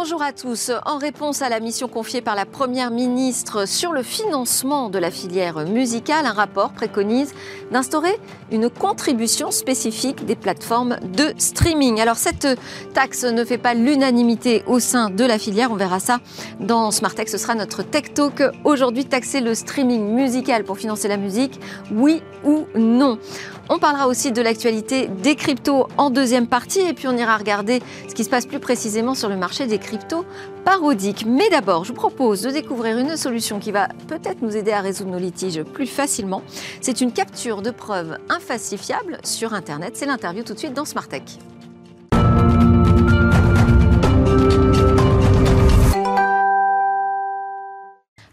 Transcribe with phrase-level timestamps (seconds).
[0.00, 0.70] Bonjour à tous.
[0.86, 5.10] En réponse à la mission confiée par la Première ministre sur le financement de la
[5.10, 7.34] filière musicale, un rapport préconise
[7.72, 8.16] d'instaurer
[8.52, 12.00] une contribution spécifique des plateformes de streaming.
[12.00, 12.46] Alors cette
[12.94, 16.20] taxe ne fait pas l'unanimité au sein de la filière, on verra ça
[16.60, 17.28] dans Tech.
[17.28, 18.40] ce sera notre Tech Talk.
[18.62, 21.58] Aujourd'hui, taxer le streaming musical pour financer la musique,
[21.90, 23.18] oui ou non?
[23.68, 27.82] On parlera aussi de l'actualité des cryptos en deuxième partie et puis on ira regarder
[28.08, 30.24] ce qui se passe plus précisément sur le marché des cryptos
[30.64, 31.24] parodiques.
[31.26, 34.80] Mais d'abord, je vous propose de découvrir une solution qui va peut-être nous aider à
[34.80, 36.42] résoudre nos litiges plus facilement.
[36.80, 39.96] C'est une capture de preuves infalsifiable sur Internet.
[39.96, 41.08] C'est l'interview tout de suite dans Smart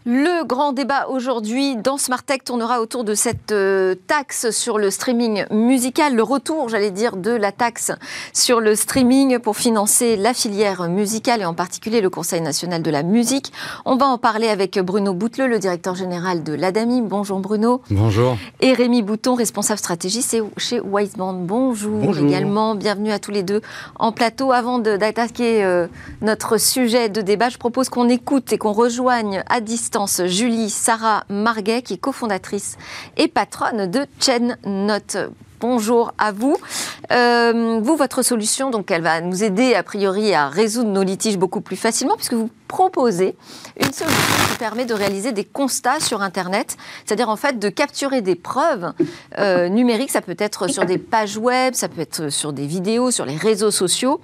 [0.08, 4.92] Le grand débat aujourd'hui dans Smart Tech tournera autour de cette euh, taxe sur le
[4.92, 7.90] streaming musical, le retour, j'allais dire, de la taxe
[8.32, 12.90] sur le streaming pour financer la filière musicale et en particulier le Conseil national de
[12.92, 13.52] la musique.
[13.84, 17.02] On va en parler avec Bruno Bouteleux, le directeur général de l'ADAMI.
[17.02, 17.82] Bonjour Bruno.
[17.90, 18.36] Bonjour.
[18.60, 20.22] Et Rémi Bouton, responsable stratégie
[20.56, 20.80] chez.
[20.84, 22.76] Bonjour, Bonjour, également.
[22.76, 23.60] Bienvenue à tous les deux
[23.98, 24.52] en plateau.
[24.52, 25.88] Avant d'attaquer euh,
[26.22, 29.95] notre sujet de débat, je propose qu'on écoute et qu'on rejoigne à distance
[30.26, 32.76] Julie Sarah Marguet, qui est cofondatrice
[33.16, 35.16] et patronne de Chain Note.
[35.60, 36.58] Bonjour à vous.
[37.12, 41.38] Euh, vous, votre solution, donc, elle va nous aider a priori à résoudre nos litiges
[41.38, 43.36] beaucoup plus facilement, puisque vous proposez
[43.80, 48.20] une solution qui permet de réaliser des constats sur Internet, c'est-à-dire en fait de capturer
[48.20, 48.92] des preuves
[49.38, 50.10] euh, numériques.
[50.10, 53.36] Ça peut être sur des pages web, ça peut être sur des vidéos, sur les
[53.36, 54.20] réseaux sociaux.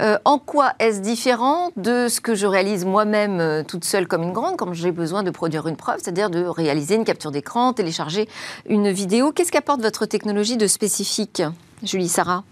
[0.00, 4.32] Euh, en quoi est-ce différent de ce que je réalise moi-même toute seule comme une
[4.32, 8.28] grande quand j'ai besoin de produire une preuve, c'est-à-dire de réaliser une capture d'écran, télécharger
[8.66, 9.32] une vidéo?
[9.32, 11.42] Qu'est-ce qu'apporte votre technologie de spécifique,
[11.82, 12.44] Julie Sarah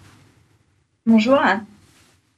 [1.05, 1.39] Bonjour.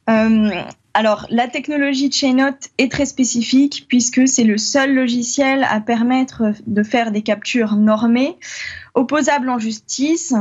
[0.09, 0.51] Euh,
[0.95, 6.53] alors, la technologie de Chainnote est très spécifique puisque c'est le seul logiciel à permettre
[6.67, 8.37] de faire des captures normées,
[8.95, 10.35] opposables en justice.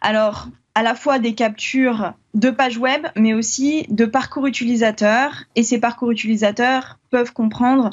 [0.00, 5.44] Alors, à la fois des captures de pages web, mais aussi de parcours utilisateurs.
[5.54, 7.90] Et ces parcours utilisateurs peuvent comprendre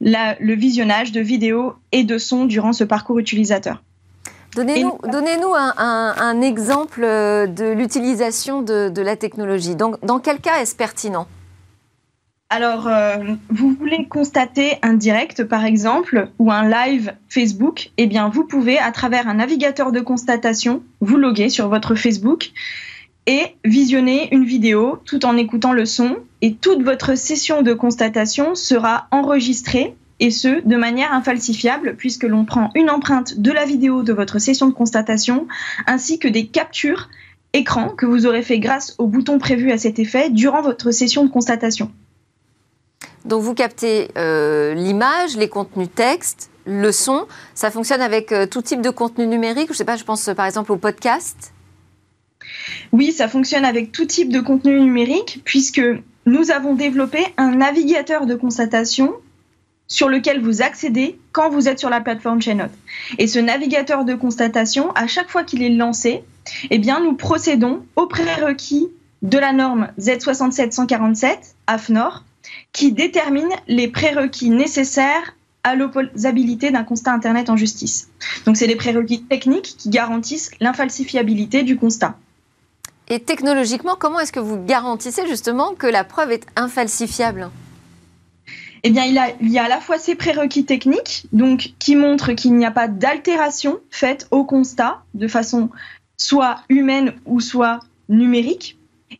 [0.00, 3.84] le visionnage de vidéos et de sons durant ce parcours utilisateur.
[4.54, 9.74] Donnez-nous donnez un, un, exemple de l'utilisation de, de, la technologie.
[9.74, 11.26] Donc, dans quel cas est-ce pertinent?
[12.50, 13.16] Alors, euh,
[13.48, 18.78] vous voulez constater un direct, par exemple, ou un live Facebook Eh bien, vous pouvez,
[18.78, 22.52] à travers un navigateur de constatation, vous loguer sur votre Facebook
[23.26, 26.16] et visionner une vidéo tout en écoutant le son.
[26.42, 32.46] Et toute votre session de constatation sera enregistrée, et ce, de manière infalsifiable, puisque l'on
[32.46, 35.46] prend une empreinte de la vidéo de votre session de constatation,
[35.86, 37.10] ainsi que des captures
[37.52, 41.26] écran que vous aurez fait grâce au bouton prévu à cet effet durant votre session
[41.26, 41.92] de constatation.
[43.26, 47.26] Donc vous captez euh, l'image, les contenus texte, le son.
[47.54, 49.68] Ça fonctionne avec euh, tout type de contenu numérique.
[49.72, 51.52] Je sais pas, je pense par exemple au podcast?
[52.92, 55.82] Oui, ça fonctionne avec tout type de contenu numérique puisque
[56.24, 59.12] nous avons développé un navigateur de constatation
[59.94, 62.64] sur lequel vous accédez quand vous êtes sur la plateforme Chainot.
[63.18, 66.24] Et ce navigateur de constatation, à chaque fois qu'il est lancé,
[66.70, 68.88] eh bien, nous procédons au prérequis
[69.22, 71.36] de la norme Z67147
[71.68, 72.24] AFNOR
[72.72, 78.08] qui détermine les prérequis nécessaires à l'opposabilité d'un constat Internet en justice.
[78.46, 82.16] Donc, c'est les prérequis techniques qui garantissent l'infalsifiabilité du constat.
[83.06, 87.48] Et technologiquement, comment est-ce que vous garantissez justement que la preuve est infalsifiable?
[88.84, 91.26] Eh il, y a à la fois ces prérequis techniques,
[91.78, 95.70] qui montrent qu'il n'y a pas d'altération faite au constat de façon
[96.18, 98.78] soit humaine ou soit numérique,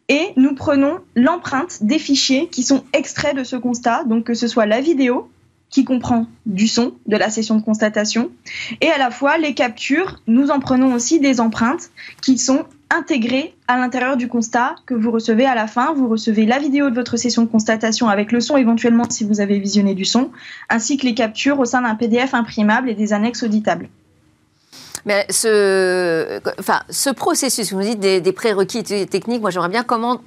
[0.09, 4.49] et nous prenons l'empreinte des fichiers qui sont extraits de ce constat, donc que ce
[4.49, 5.31] soit la vidéo
[5.71, 8.31] qui comprend du son de la session de constatation
[8.81, 11.91] et à la fois les captures, nous en prenons aussi des empreintes
[12.23, 15.93] qui sont intégrées à l'intérieur du constat que vous recevez à la fin.
[15.95, 19.41] Vous recevez la vidéo de votre session de constatation avec le son éventuellement si vous
[19.41, 20.31] avez visionné du son,
[20.69, 23.89] ainsi que les captures au sein d'un PDF imprimable et des annexes auditables.
[25.07, 30.21] Mais ce, enfin, ce processus, vous me dites des, prérequis techniques, moi j'aimerais bien comment,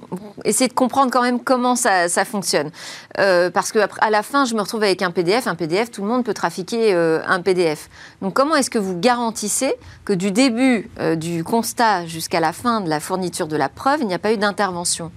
[0.44, 2.70] essayer de comprendre quand même comment ça, fonctionne.
[3.18, 5.46] Euh, parce qu'à la fin, je me retrouve avec un PDF.
[5.46, 7.88] Un PDF, tout le monde peut trafiquer euh, un PDF.
[8.22, 12.80] Donc comment est-ce que vous garantissez que du début euh, du constat jusqu'à la fin
[12.80, 15.10] de la fourniture de la preuve, il n'y a pas eu d'intervention?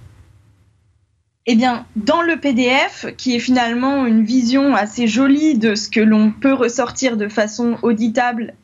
[1.46, 6.00] Eh bien, dans le PDF, qui est finalement une vision assez jolie de ce que
[6.00, 8.54] l'on peut ressortir de façon auditable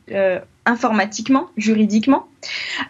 [0.69, 2.27] informatiquement, juridiquement.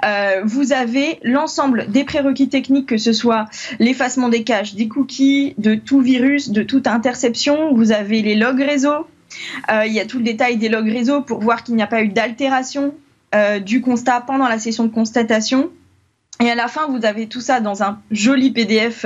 [0.06, 3.48] Euh, vous avez l'ensemble des prérequis techniques, que ce soit
[3.80, 7.74] l'effacement des caches, des cookies, de tout virus, de toute interception.
[7.74, 9.08] Vous avez les logs réseau.
[9.72, 11.88] Euh, il y a tout le détail des logs réseau pour voir qu'il n'y a
[11.88, 12.94] pas eu d'altération
[13.36, 15.70] euh, du constat pendant la session de constatation.
[16.42, 19.06] Et à la fin, vous avez tout ça dans un joli PDF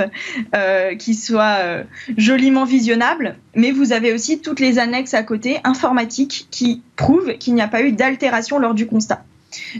[0.54, 1.82] euh, qui soit euh,
[2.16, 7.54] joliment visionnable, mais vous avez aussi toutes les annexes à côté informatiques qui prouvent qu'il
[7.54, 9.24] n'y a pas eu d'altération lors du constat.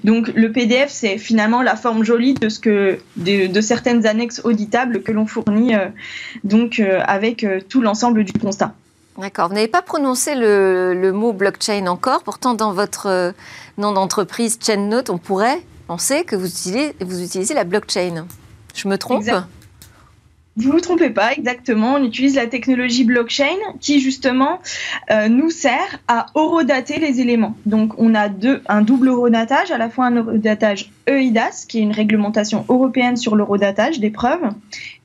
[0.02, 5.04] Donc le PDF, c'est finalement la forme jolie de ce que de, certaines annexes auditables
[5.04, 5.86] que l'on fournit euh,
[6.42, 8.74] donc avec tout l'ensemble du constat.
[9.16, 9.46] D'accord.
[9.46, 12.24] Vous n'avez pas prononcé le, le, mot blockchain encore.
[12.24, 13.32] Pourtant, dans votre
[13.78, 18.26] nom d'entreprise ChainNote, on pourrait on sait que vous utilisez, vous la blockchain.
[18.74, 19.24] Je me trompe
[20.56, 21.94] Vous ne vous trompez pas, exactement.
[21.94, 24.60] On utilise la technologie blockchain qui, justement,
[25.10, 27.56] euh, nous sert à horodater les éléments.
[27.66, 28.28] Donc, on a
[28.68, 33.36] un double horodatage, à la fois un horodatage EIDAS, qui est une réglementation européenne sur
[33.36, 34.48] l'horodatage des preuves,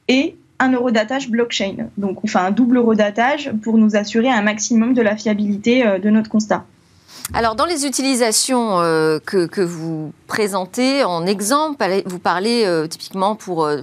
[0.08, 1.90] et un horodatage blockchain.
[1.98, 6.00] Donc, on fait un double horodatage pour nous assurer un maximum de la fiabilité euh,
[6.00, 6.66] de notre constat.
[7.32, 13.66] Alors, dans les utilisations euh, que, vous présentez en exemple, vous parlez euh, typiquement pour
[13.66, 13.82] euh,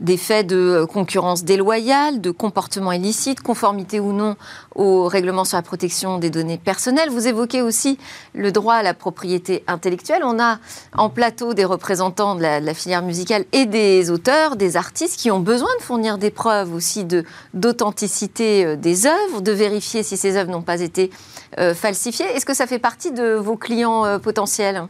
[0.00, 4.36] des faits de concurrence déloyale, de comportement illicite, conformité ou non
[4.74, 7.10] au règlement sur la protection des données personnelles.
[7.10, 7.98] Vous évoquez aussi
[8.34, 10.22] le droit à la propriété intellectuelle.
[10.24, 10.58] On a
[10.96, 15.40] en plateau des représentants de la, filière musicale et des auteurs, des artistes qui ont
[15.40, 17.06] besoin de fournir des preuves aussi
[17.54, 21.10] d'authenticité des œuvres, de vérifier si ces œuvres n'ont pas été
[21.58, 22.26] euh, falsifié.
[22.26, 24.88] Est-ce que ça fait partie de vos clients euh, potentiels?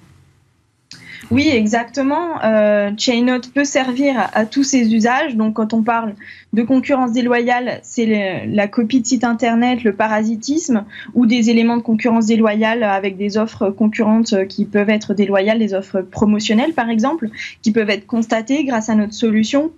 [1.30, 2.42] Oui, exactement.
[2.44, 5.36] Euh, Chainnote peut servir à, tous ces usages.
[5.36, 6.14] Donc, quand on parle
[6.52, 10.84] de concurrence déloyale, c'est la copie de site internet, le parasitisme
[11.14, 15.74] ou des éléments de concurrence déloyale avec des offres concurrentes qui peuvent être déloyales, des
[15.74, 17.28] offres promotionnelles par exemple,
[17.62, 19.72] qui peuvent être constatées grâce à notre solution.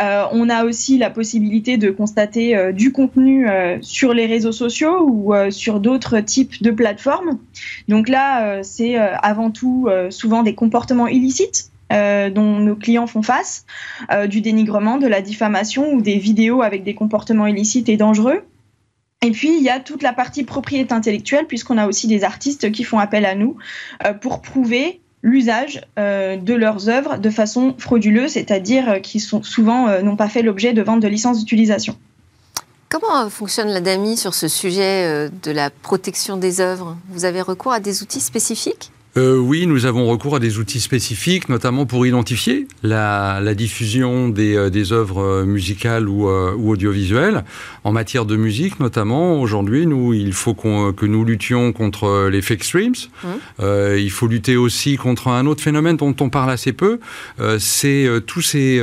[0.00, 4.52] Euh, on a aussi la possibilité de constater euh, du contenu euh, sur les réseaux
[4.52, 7.38] sociaux ou sur d'autres types de plateformes.
[7.88, 13.64] Donc là, c'est avant tout souvent des comportements illicites euh, dont nos clients font face,
[14.12, 18.44] euh, du dénigrement, de la diffamation ou des vidéos avec des comportements illicites et dangereux.
[19.22, 22.70] Et puis, il y a toute la partie propriété intellectuelle, puisqu'on a aussi des artistes
[22.70, 23.56] qui font appel à nous
[24.06, 30.16] euh, pour prouver l'usage de leurs œuvres de façon frauduleuse, c'est-à-dire qui sont souvent n'ont
[30.16, 31.94] pas fait l'objet de vente de licence d'utilisation.
[32.88, 36.96] Comment fonctionne la DAMI sur ce sujet de la protection des œuvres?
[37.10, 38.92] Vous avez recours à des outils spécifiques?
[39.16, 44.28] Euh, oui, nous avons recours à des outils spécifiques, notamment pour identifier la, la diffusion
[44.28, 47.44] des, euh, des, œuvres musicales ou, euh, ou, audiovisuelles.
[47.82, 52.62] En matière de musique, notamment, aujourd'hui, nous, il faut que nous luttions contre les fake
[52.62, 52.92] streams.
[53.24, 53.28] Mmh.
[53.60, 57.00] Euh, il faut lutter aussi contre un autre phénomène dont on parle assez peu.
[57.40, 58.82] Euh, c'est tous ces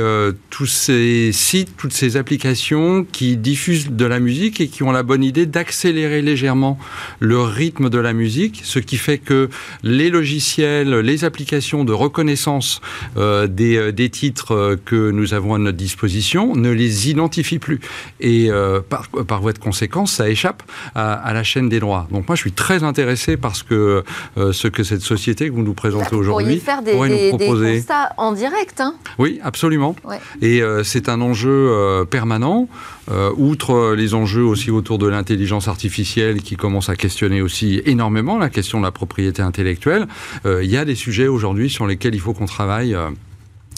[0.50, 5.02] tous ces sites, toutes ces applications qui diffusent de la musique et qui ont la
[5.02, 6.78] bonne idée d'accélérer légèrement
[7.20, 9.48] le rythme de la musique, ce qui fait que
[9.82, 12.80] les logiciels, les applications de reconnaissance
[13.16, 17.60] euh, des, euh, des, titres euh, que nous avons à notre disposition ne les identifient
[17.60, 17.80] plus.
[18.20, 18.50] Et
[18.88, 20.62] par, par, voie de conséquence, ça échappe
[20.94, 22.08] à, à, la chaîne des droits.
[22.10, 24.02] Donc moi, je suis très intéressé parce que
[24.36, 26.60] ce que cette société que vous nous présentez aujourd'hui
[26.92, 27.72] pourrait des, nous proposer.
[27.72, 28.80] Des constats en direct.
[28.80, 29.94] Hein oui, absolument.
[30.04, 30.18] Ouais.
[30.42, 32.68] Et c'est un enjeu permanent.
[33.10, 38.38] Euh, outre les enjeux aussi autour de l'intelligence artificielle qui commencent à questionner aussi énormément
[38.38, 40.06] la question de la propriété intellectuelle,
[40.46, 42.94] euh, il y a des sujets aujourd'hui sur lesquels il faut qu'on travaille.
[42.94, 43.10] Euh,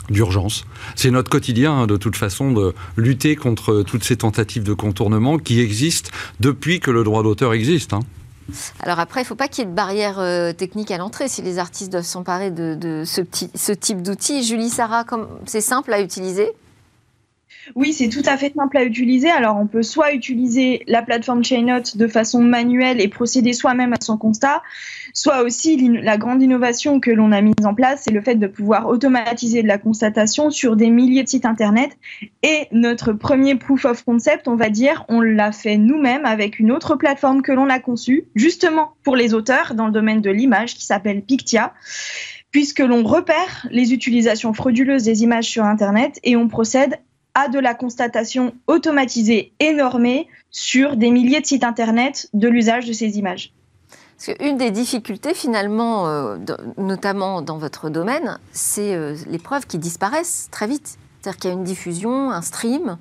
[0.09, 0.65] d'urgence.
[0.97, 5.39] C'est notre quotidien, hein, de toute façon, de lutter contre toutes ces tentatives de contournement
[5.39, 6.11] qui existent
[6.41, 7.93] depuis que le droit d'auteur existe.
[7.93, 8.01] Hein.
[8.81, 11.29] Alors après, il ne faut pas qu'il y ait de barrière euh, technique à l'entrée
[11.29, 13.21] si les artistes doivent s'emparer de, ce,
[13.55, 14.43] ce type d'outils.
[14.43, 15.05] Julie, Sarah,
[15.47, 16.49] c'est simple à utiliser?
[17.75, 19.31] Oui, c'est tout à fait simple à utiliser.
[19.31, 24.01] Alors, on peut soit utiliser la plateforme Chainnote de façon manuelle et procéder soi-même à
[24.01, 24.63] son constat,
[25.15, 28.47] soit aussi la grande innovation que l'on a mise en place, c'est le fait de
[28.47, 31.97] pouvoir automatiser de la constatation sur des milliers de sites internet.
[32.43, 36.73] Et notre premier proof of concept, on va dire, on l'a fait nous-mêmes avec une
[36.73, 40.75] autre plateforme que l'on a conçue, justement pour les auteurs dans le domaine de l'image
[40.75, 41.73] qui s'appelle Pictia
[42.51, 46.99] puisque l'on repère les utilisations frauduleuses des images sur Internet et on procède
[47.35, 49.77] à de la constatation automatisée et
[50.51, 53.53] sur des milliers de sites Internet de l'usage de ces images.
[54.17, 56.37] Parce qu'une des difficultés, finalement, euh,
[56.77, 60.99] notamment dans votre domaine, c'est euh, les preuves qui disparaissent très vite.
[61.21, 62.99] C'est-à-dire qu'il y a une diffusion, un stream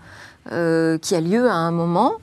[0.51, 2.13] euh, qui a lieu à un moment,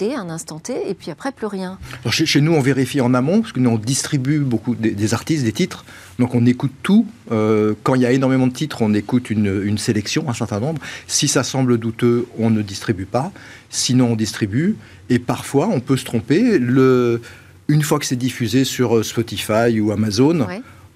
[0.00, 1.78] T, un instant T, et puis après plus rien.
[2.08, 5.52] chez, nous, on vérifie en amont, parce que nous, on distribue beaucoup des, artistes, des
[5.52, 5.84] titres,
[6.18, 7.06] donc on écoute tout.
[7.30, 10.80] Euh, quand il y a énormément de titres, on écoute une, sélection, un certain nombre.
[11.06, 13.30] Si ça semble douteux, on ne distribue pas.
[13.68, 14.76] Sinon, on distribue.
[15.10, 16.58] Et parfois, on peut se tromper.
[16.58, 17.20] Le,
[17.68, 20.46] une fois que c'est diffusé sur euh, Spotify ou Amazon,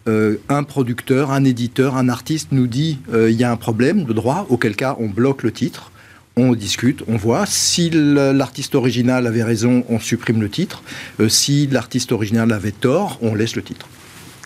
[0.09, 4.15] euh, un producteur, un éditeur, un artiste nous dit il y a un problème de
[4.15, 5.91] droit, auquel cas on bloque le titre
[6.37, 7.47] on discute, on voit.
[7.47, 10.83] Si l'artiste original avait raison, on supprime le titre.
[11.21, 13.87] Euh, si l'artiste original avait tort, on laisse le titre.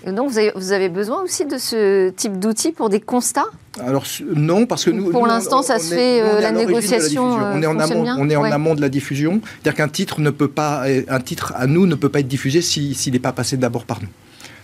[0.07, 3.49] Et donc vous avez, besoin aussi de ce type d'outils pour des constats?
[3.81, 4.05] Alors
[4.35, 5.11] non, parce que nous...
[5.11, 8.37] Pour l'instant, ça se fait, euh, la négociation euh, on est en amont, on est
[8.37, 9.41] en amont de la diffusion.
[9.43, 12.63] C'est-à-dire qu'un titre ne peut pas, un titre à nous ne peut pas être diffusé
[12.63, 14.09] s'il n'est pas passé d'abord par nous.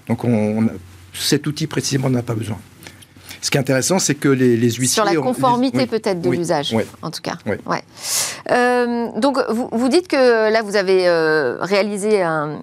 [0.08, 0.68] Donc on,
[1.12, 2.58] cet outil précisément n'a pas besoin.
[3.44, 4.86] Ce qui est intéressant, c'est que les, les, huissiers...
[4.86, 7.34] Sur la conformité peut-être de l'usage, en tout cas.
[7.66, 7.82] Ouais.
[8.50, 12.60] Euh, donc, vous, vous, dites que là, vous avez euh, réalisé un,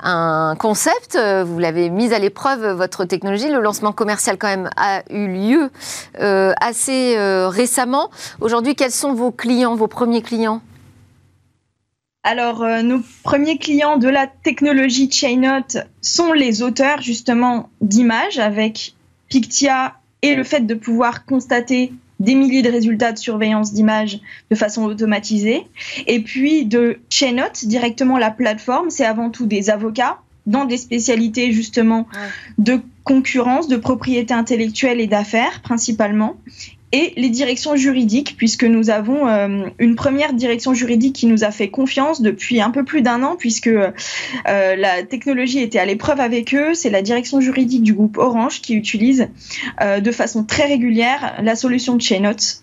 [0.00, 3.48] un concept, vous l'avez mis à l'épreuve, votre technologie.
[3.48, 5.70] Le lancement commercial, quand même, a eu lieu
[6.18, 7.14] euh, assez
[7.46, 8.10] récemment.
[8.40, 10.60] Aujourd'hui, quels sont vos clients, vos premiers clients?
[12.24, 18.96] Alors, nos premiers clients de la technologie Chainot sont les auteurs justement d'images avec
[19.28, 24.20] Pictia et le fait de pouvoir constater des milliers de résultats de surveillance d'images
[24.50, 25.66] de façon automatisée.
[26.06, 31.52] Et puis de Chainot, directement la plateforme, c'est avant tout des avocats dans des spécialités
[31.52, 32.06] justement
[32.58, 36.36] de concurrence, de propriété intellectuelle et d'affaires principalement,
[36.92, 41.50] et les directions juridiques, puisque nous avons euh, une première direction juridique qui nous a
[41.50, 43.92] fait confiance depuis un peu plus d'un an, puisque euh,
[44.44, 46.74] la technologie était à l'épreuve avec eux.
[46.74, 49.28] C'est la direction juridique du groupe Orange qui utilise
[49.80, 52.62] euh, de façon très régulière la solution de Chainot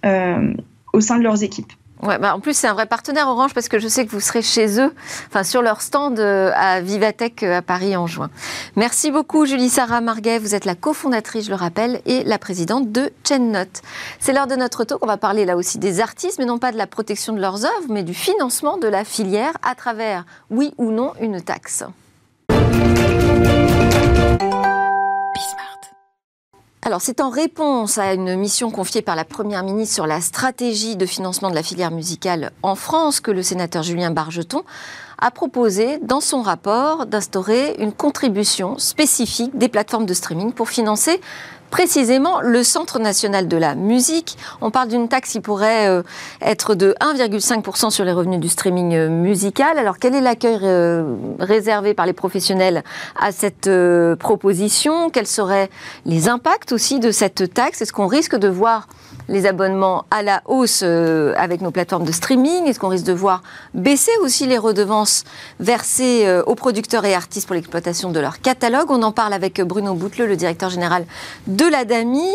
[0.93, 1.73] au sein de leurs équipes.
[2.03, 4.41] Bah en plus, c'est un vrai partenaire Orange parce que je sais que vous serez
[4.41, 4.93] chez eux,
[5.27, 8.29] enfin sur leur stand euh, à Vivatech euh, à Paris en juin.
[8.75, 10.37] Merci beaucoup, Julie Sarah Marguet.
[10.37, 13.81] Vous êtes la cofondatrice, je le rappelle, et la présidente de ChainNote.
[14.19, 14.99] C'est l'heure de notre talk.
[15.01, 17.63] On va parler là aussi des artistes, mais non pas de la protection de leurs
[17.63, 21.85] œuvres, mais du financement de la filière à travers, oui ou non, une taxe.
[26.85, 30.97] Alors, c'est en réponse à une mission confiée par la Première ministre sur la stratégie
[30.97, 34.63] de financement de la filière musicale en France que le sénateur Julien Bargeton
[35.17, 41.21] a proposé dans son rapport d'instaurer une contribution spécifique des plateformes de streaming pour financer
[41.73, 44.37] précisément le Centre national de la musique.
[44.61, 46.03] On parle d'une taxe qui pourrait euh,
[46.39, 49.79] être de 1,5% sur les revenus du streaming euh, musical.
[49.79, 52.83] Alors quel est l'accueil euh, réservé par les professionnels
[53.19, 53.67] à cette
[54.19, 55.09] proposition?
[55.09, 55.71] Quels seraient
[56.05, 57.81] les impacts aussi de cette taxe?
[57.81, 58.87] Est-ce qu'on risque de voir
[59.29, 62.65] les abonnements à la hausse euh, avec nos plateformes de streaming.
[62.65, 63.41] Est-ce qu'on risque de voir
[63.73, 65.23] baisser aussi les redevances
[65.59, 68.89] versées euh, aux producteurs et artistes pour l'exploitation de leur catalogue?
[68.89, 71.05] On en parle avec Bruno Boutleux, le directeur général
[71.47, 72.31] de l'ADAMI.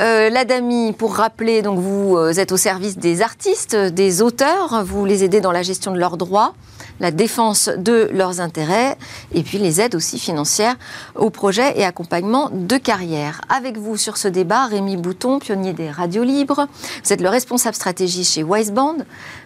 [0.00, 5.24] Euh, L'ADAMI, pour rappeler, donc vous êtes au service des artistes, des auteurs, vous les
[5.24, 6.54] aidez dans la gestion de leurs droits
[7.00, 8.96] la défense de leurs intérêts
[9.32, 10.76] et puis les aides aussi financières
[11.14, 13.40] aux projets et accompagnement de carrière.
[13.48, 16.66] Avec vous sur ce débat, Rémi Bouton, pionnier des radios libres.
[17.04, 18.98] Vous êtes le responsable stratégie chez Wiseband.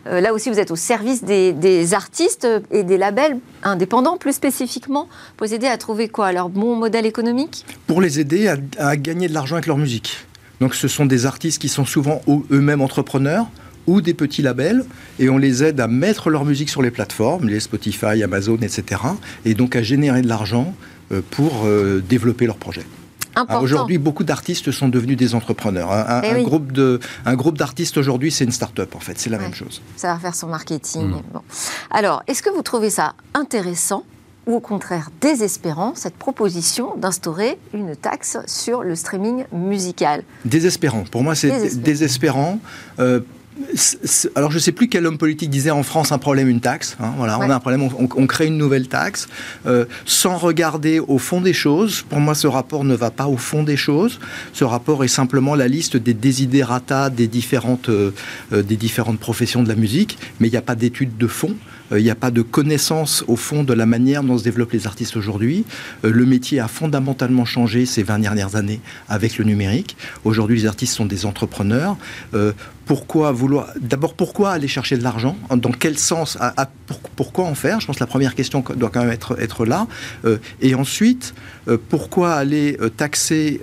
[0.06, 5.08] Euh, là aussi, vous êtes au service des, artistes et des labels indépendants, plus spécifiquement,
[5.36, 7.64] pour les aider à trouver quoi Leur bon modèle économique?
[7.86, 10.26] Pour les aider à gagner de l'argent avec leur musique.
[10.60, 13.46] Donc ce sont des artistes qui sont souvent eux-mêmes entrepreneurs
[13.88, 14.84] ou des petits labels
[15.18, 19.00] et on les aide à mettre leur musique sur les plateformes, les Spotify, Amazon, etc.
[19.44, 20.74] et donc à générer de l'argent
[21.10, 22.84] euh, pour euh, développer leurs projets.
[23.60, 25.92] Aujourd'hui, beaucoup d'artistes sont devenus des entrepreneurs.
[25.92, 29.38] Un, eh groupe de, un groupe d'artistes aujourd'hui, c'est une start-up en fait, c'est la
[29.38, 29.80] même chose.
[29.96, 31.10] Ça va faire son marketing.
[31.10, 31.40] Mm.
[31.92, 34.04] Alors, est-ce que vous trouvez ça intéressant
[34.46, 40.24] ou au contraire désespérant cette proposition d'instaurer une taxe sur le streaming musical?
[40.44, 41.04] Désespérant.
[41.10, 42.58] Pour moi, c'est désespérant.
[42.98, 43.20] Euh,
[44.34, 46.96] alors je ne sais plus quel homme politique disait en France un problème, une taxe.
[47.00, 49.28] Hein, voilà, on a un problème, on, crée une nouvelle taxe
[49.66, 52.02] euh, sans regarder au fond des choses.
[52.08, 54.20] Pour moi, ce rapport ne va pas au fond des choses.
[54.52, 58.12] Ce rapport est simplement la liste des desiderata des différentes, euh,
[58.52, 61.54] euh, des différentes professions de la musique, mais il n'y a pas d'étude de fond.
[61.90, 64.86] Il n'y a pas de connaissance au fond de la manière dont se développent les
[64.86, 65.64] artistes aujourd'hui.
[66.02, 69.96] Le métier a fondamentalement changé ces 20 dernières années avec le numérique.
[70.24, 71.96] Aujourd'hui, les artistes sont des entrepreneurs
[72.88, 75.36] pourquoi vouloir D'abord, pourquoi aller chercher de l'argent?
[75.54, 76.38] Dans quel sens?
[77.16, 77.80] Pourquoi en faire?
[77.80, 79.86] Je pense que la première question doit quand même être, là.
[80.24, 81.34] Euh, et ensuite,
[81.68, 83.60] euh, pourquoi aller euh, taxer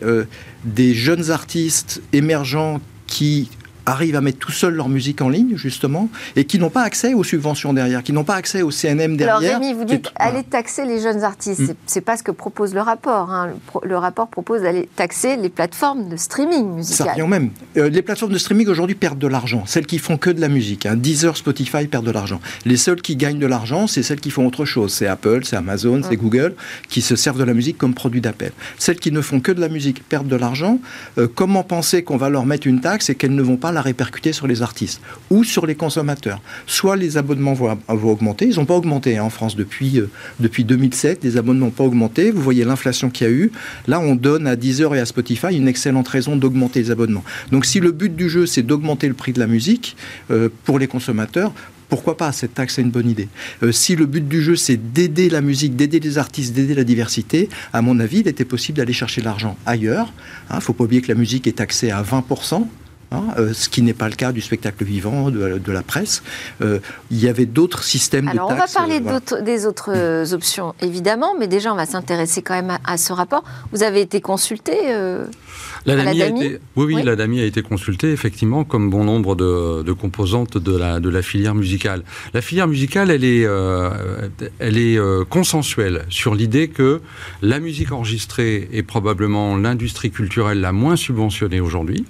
[0.64, 3.50] des jeunes artistes émergents qui
[3.86, 7.14] arrivent à mettre tout seuls leur musique en ligne, justement, et qui n'ont pas accès
[7.14, 9.38] aux subventions derrière, qui n'ont pas accès au CNM derrière.
[9.38, 11.66] Alors Rémi, vous dites allez taxer les jeunes artistes.
[11.66, 11.76] Ce mm.
[11.86, 13.32] C'est pas ce que propose le rapport.
[13.32, 13.52] Hein.
[13.84, 17.16] Le, rapport propose d'aller taxer les plateformes de streaming musical.
[17.16, 17.50] Ça même.
[17.78, 19.64] Euh, les plateformes de streaming aujourd'hui perdent de l'argent.
[19.66, 20.86] Celles qui font que de la musique.
[20.86, 20.96] Hein.
[20.96, 22.40] Deezer, Spotify perdent de l'argent.
[22.66, 24.94] Les seules qui gagnent de l'argent, c'est celles qui font autre chose.
[24.94, 26.20] C'est Apple, c'est Amazon, c'est mm.
[26.20, 26.56] Google,
[26.90, 28.52] qui se servent de la musique comme produit d'appel.
[28.78, 30.80] Celles qui ne font que de la musique perdent de l'argent.
[31.18, 33.82] Euh, comment penser qu'on va leur mettre une taxe et qu'elles ne vont pas la
[33.82, 36.42] répercuter sur les artistes ou sur les consommateurs.
[36.66, 40.64] Soit les abonnements vont, augmenter, ils n'ont pas augmenté hein, en France depuis, euh, depuis
[40.64, 43.52] 2007, les abonnements n'ont pas augmenté, vous voyez l'inflation qu'il y a eu.
[43.88, 47.24] Là, on donne à Deezer et à Spotify une excellente raison d'augmenter les abonnements.
[47.52, 49.96] Donc si le but du jeu, c'est d'augmenter le prix de la musique
[50.32, 51.54] euh, pour les consommateurs,
[51.90, 52.32] pourquoi pas?
[52.32, 53.28] Cette taxe est une bonne idée.
[53.64, 56.84] Euh, si le but du jeu, c'est d'aider la musique, d'aider les artistes, d'aider la
[56.84, 60.12] diversité, à mon avis, il était possible d'aller chercher l'argent ailleurs.
[60.50, 62.66] Il hein, ne faut pas oublier que la musique est taxée à 20%.
[63.16, 66.24] Hein, euh, ce qui n'est pas le cas du spectacle vivant, de, la presse.
[66.62, 66.80] Euh,
[67.12, 68.76] il y avait d'autres systèmes Alors, de taxes.
[68.78, 72.98] On va parler des autres options, évidemment, mais déjà, on va s'intéresser quand même à,
[72.98, 73.44] ce rapport.
[73.72, 74.74] Vous avez été consulté
[75.86, 79.36] la DAMI a été, oui, oui, la DAMI a été consultée, effectivement, comme bon nombre
[79.36, 82.04] de, composantes de la, de la filière musicale.
[82.34, 84.28] La filière musicale, elle est, euh,
[84.60, 87.02] elle est euh, consensuelle sur l'idée que
[87.42, 92.06] la musique enregistrée est probablement l'industrie culturelle la moins subventionnée aujourd'hui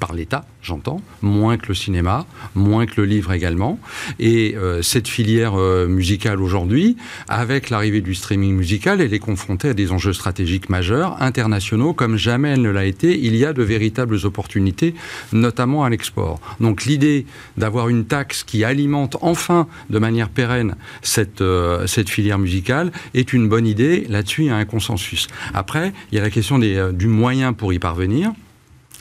[0.00, 3.78] par l'État, j'entends, moins que le cinéma, moins que le livre également.
[4.18, 6.96] Et euh, cette filière euh, musicale aujourd'hui,
[7.28, 12.16] avec l'arrivée du streaming musical, elle est confrontée à des enjeux stratégiques majeurs, internationaux, comme
[12.16, 13.16] jamais elle ne l'a été.
[13.20, 14.94] Il y a de véritables opportunités,
[15.32, 16.40] notamment à l'export.
[16.58, 17.26] Donc l'idée
[17.56, 23.32] d'avoir une taxe qui alimente enfin de manière pérenne cette, euh, cette filière musicale est
[23.32, 24.06] une bonne idée.
[24.08, 25.28] Là-dessus, il y a un consensus.
[25.52, 28.32] Après, il y a la question du moyen pour y parvenir.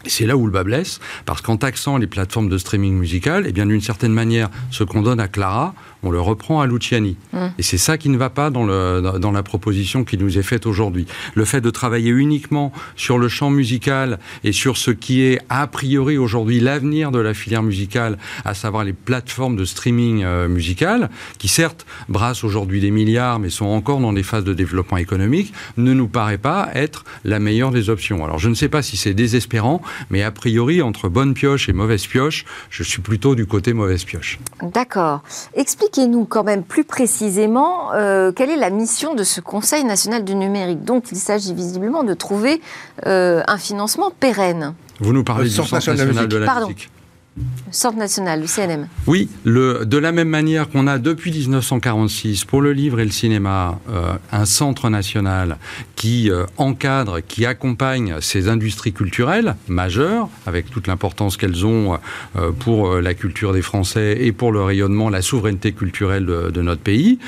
[0.05, 3.51] C'est là où le bas blesse, parce qu'en taxant les plateformes de streaming musical, eh
[3.51, 7.17] bien d'une certaine manière, ce qu'on donne à Clara, on le reprend à Luciani.
[7.33, 7.37] Mmh.
[7.57, 10.43] Et c'est ça qui ne va pas dans, le, dans la proposition qui nous est
[10.43, 11.05] faite aujourd'hui.
[11.35, 15.67] Le fait de travailler uniquement sur le champ musical et sur ce qui est a
[15.67, 21.09] priori aujourd'hui l'avenir de la filière musicale, à savoir les plateformes de streaming euh, musical,
[21.37, 25.53] qui certes brassent aujourd'hui des milliards, mais sont encore dans des phases de développement économique,
[25.77, 28.23] ne nous paraît pas être la meilleure des options.
[28.23, 31.73] Alors je ne sais pas si c'est désespérant, mais a priori, entre bonne pioche et
[31.73, 34.39] mauvaise pioche, je suis plutôt du côté mauvaise pioche.
[34.61, 35.23] D'accord.
[35.89, 40.35] Expliquez-nous quand même plus précisément euh, quelle est la mission de ce Conseil national du
[40.35, 42.61] numérique, dont il s'agit visiblement de trouver
[43.07, 44.75] euh, un financement pérenne.
[44.99, 46.91] Vous nous parlez du Centre national, de la musique.
[47.71, 48.87] Centre national, le CNM.
[49.05, 53.11] Oui, le, de la même manière qu'on a depuis 1946 pour le livre et le
[53.11, 55.57] cinéma euh, un centre national
[55.95, 61.99] qui euh, encadre, qui accompagne ces industries culturelles majeures, avec toute l'importance qu'elles ont
[62.35, 66.61] euh, pour la culture des Français et pour le rayonnement, la souveraineté culturelle de, de
[66.61, 67.19] notre pays.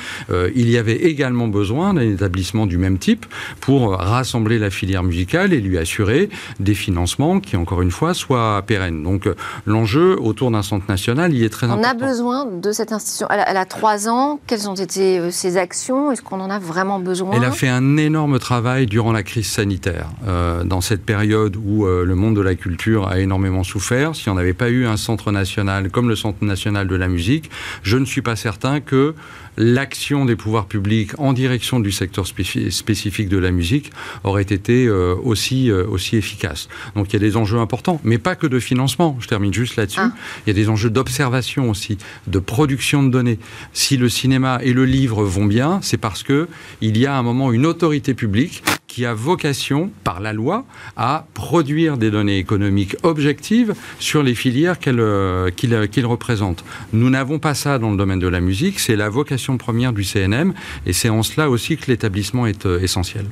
[0.54, 3.26] il y avait également besoin d'un établissement du même type
[3.60, 8.62] pour rassembler la filière musicale et lui assurer des financements qui, encore une fois, soient
[8.66, 9.02] pérennes.
[9.02, 9.28] Donc
[9.66, 11.88] l'enjeu autour d'un centre national, il est très important.
[11.88, 13.26] On a besoin de cette institution.
[13.30, 14.40] Elle a, trois ans.
[14.46, 16.10] Quelles ont été euh, ses actions?
[16.10, 17.32] Est-ce qu'on en a vraiment besoin?
[17.34, 20.08] Elle a fait un énorme travail durant la crise sanitaire.
[20.26, 24.28] Euh, dans cette période où euh, le monde de la culture a énormément souffert, si
[24.28, 27.50] on n'avait pas eu un centre national comme le Centre national de la musique,
[27.82, 29.14] je ne suis pas certain que
[29.56, 33.90] l'action des pouvoirs publics en direction du secteur spécifique de la musique
[34.24, 36.68] aurait été aussi, aussi efficace.
[36.94, 39.16] Donc il y a des enjeux importants, mais pas que de financement.
[39.20, 40.00] Je termine juste là-dessus.
[40.00, 40.12] Ah.
[40.46, 43.38] Il y a des enjeux d'observation aussi, de production de données.
[43.72, 46.48] Si le cinéma et le livre vont bien, c'est parce que
[46.80, 50.66] il y a à un moment une autorité publique qui a vocation, par la loi,
[50.98, 56.62] à produire des données économiques objectives sur les filières euh, qu'il représente.
[56.92, 60.04] Nous n'avons pas ça dans le domaine de la musique, c'est la vocation première du
[60.04, 60.52] CNM,
[60.84, 63.24] et c'est en cela aussi que l'établissement est euh, essentiel.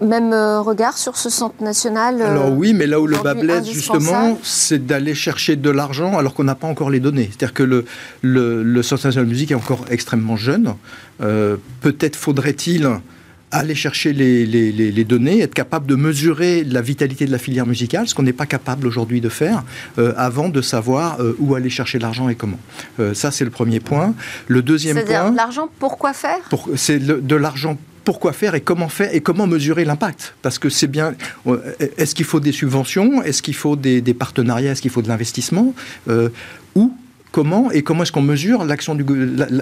[0.00, 3.34] Même euh, regard sur ce centre national euh, Alors oui, mais là où le bas
[3.34, 7.30] blesse justement, c'est d'aller chercher de l'argent alors qu'on n'a pas encore les données.
[7.30, 7.84] C'est-à-dire que le,
[8.22, 10.74] le, centre national de musique est encore extrêmement jeune.
[11.22, 12.88] Euh, peut-être faudrait-il
[13.52, 17.66] aller chercher les, les, les, données, être capable de mesurer la vitalité de la filière
[17.66, 19.62] musicale, ce qu'on n'est pas capable aujourd'hui de faire,
[20.16, 22.58] avant de savoir où aller chercher l'argent et comment.
[23.12, 24.12] ça, c'est le premier point.
[24.48, 25.06] Le deuxième point...
[25.06, 26.40] C'est-à-dire l'argent, pourquoi faire?
[26.74, 30.34] C'est de l'argent pourquoi faire et comment faire et comment mesurer l'impact.
[30.42, 31.14] Parce que c'est bien.
[31.46, 31.58] Euh,
[31.96, 33.22] est-ce qu'il faut des subventions?
[33.22, 34.72] Est-ce qu'il faut des, partenariats?
[34.72, 35.74] Est-ce qu'il faut de l'investissement?
[36.08, 36.28] Euh,
[36.74, 36.92] Ou
[37.34, 39.04] comment et comment est-ce qu'on mesure l'action du,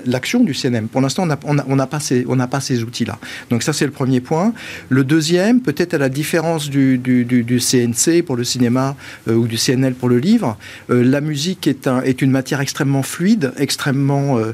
[0.04, 0.88] l'action du CNM.
[0.88, 3.18] Pour l'instant, on n'a pas ces, outils-là.
[3.48, 4.52] Donc ça, c'est le premier point.
[4.90, 8.94] Le deuxième, peut-être à la différence du, CNC pour le cinéma
[9.26, 10.58] euh, ou du CNL pour le livre,
[10.90, 14.52] euh, la musique est, un, est une matière extrêmement fluide, extrêmement, euh,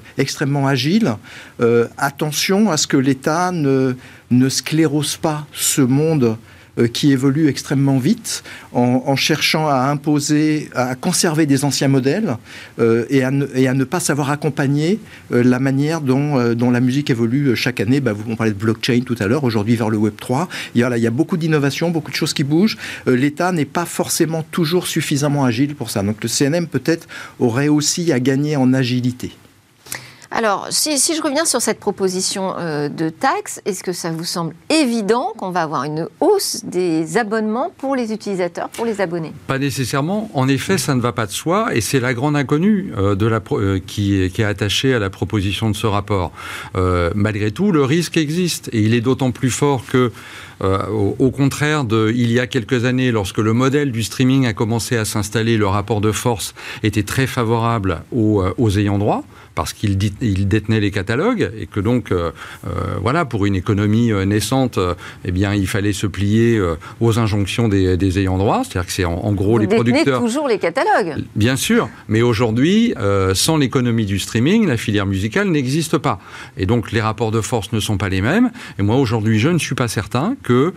[0.68, 1.16] agile.
[1.96, 6.36] attention à ce que l'État ne, sclérose pas ce monde
[6.86, 12.36] qui évolue extrêmement vite en, cherchant à imposer, à conserver des anciens modèles
[12.78, 15.00] euh, et, à ne, pas savoir accompagner
[15.32, 16.36] euh, la manière dont,
[16.70, 18.00] la musique évolue chaque année.
[18.00, 20.48] Bah, on parlait de blockchain tout à l'heure, aujourd'hui vers le Web 3.
[20.74, 22.78] Il il y a beaucoup d'innovations, beaucoup de choses qui bougent.
[23.06, 26.02] L'État n'est pas forcément toujours suffisamment agile pour ça.
[26.02, 27.06] Donc le CNM peut-être
[27.38, 29.32] aurait aussi à gagner en agilité.
[30.30, 34.54] Alors, si, je reviens sur cette proposition euh, de taxe, est-ce que ça vous semble
[34.68, 39.32] évident qu'on va avoir une hausse des abonnements pour les utilisateurs, pour les abonnés?
[39.46, 40.30] Pas nécessairement.
[40.34, 43.16] En effet, ça ne va pas de soi, et c'est la grande inconnue euh,
[43.52, 46.32] euh, qui, est attachée à la proposition de ce rapport.
[47.14, 50.12] malgré tout, le risque existe, et il est d'autant plus fort que
[50.60, 54.96] au, contraire de il y a quelques années, lorsque le modèle du streaming a commencé
[54.96, 59.24] à s'installer, le rapport de force était très favorable aux ayants droit
[59.58, 62.30] parce qu'il détenait les catalogues et que donc, euh,
[62.64, 62.70] euh,
[63.02, 64.78] voilà, pour une économie euh, naissante,
[65.24, 66.62] eh bien, il fallait se plier
[67.00, 68.62] aux injonctions des, ayants droit.
[68.62, 70.20] C'est-à-dire que c'est en, gros Vous les producteurs.
[70.20, 71.24] toujours les catalogues.
[71.34, 72.94] Bien sûr, mais aujourd'hui,
[73.34, 76.20] sans l'économie du streaming, la filière musicale n'existe pas.
[76.56, 78.52] Et donc, les rapports de force ne sont pas les mêmes.
[78.78, 80.72] Et moi, aujourd'hui, je ne suis pas certain que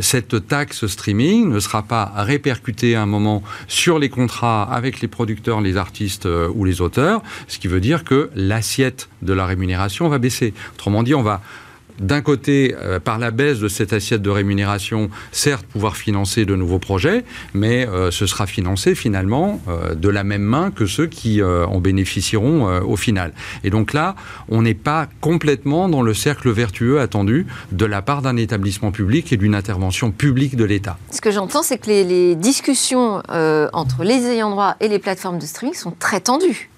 [0.00, 5.08] cette taxe streaming ne sera pas répercutée à un moment sur les contrats avec les
[5.08, 10.08] producteurs, les artistes ou les auteurs, ce qui veut dire que l'assiette de la rémunération
[10.08, 10.54] va baisser.
[10.74, 11.42] Autrement dit, on va
[12.02, 16.56] d'un côté, euh, par la baisse de cette assiette de rémunération, certes pouvoir financer de
[16.56, 21.06] nouveaux projets, mais euh, ce sera financé finalement euh, de la même main que ceux
[21.06, 23.32] qui en bénéficieront au final.
[23.64, 24.14] Et donc là,
[24.48, 29.32] on n'est pas complètement dans le cercle vertueux attendu de la part d'un établissement public
[29.32, 30.98] et d'une intervention publique de l'État.
[31.10, 33.22] Ce que j'entends, c'est que les, les discussions
[33.72, 36.71] entre les ayants droit et les plateformes de streaming sont très tendues.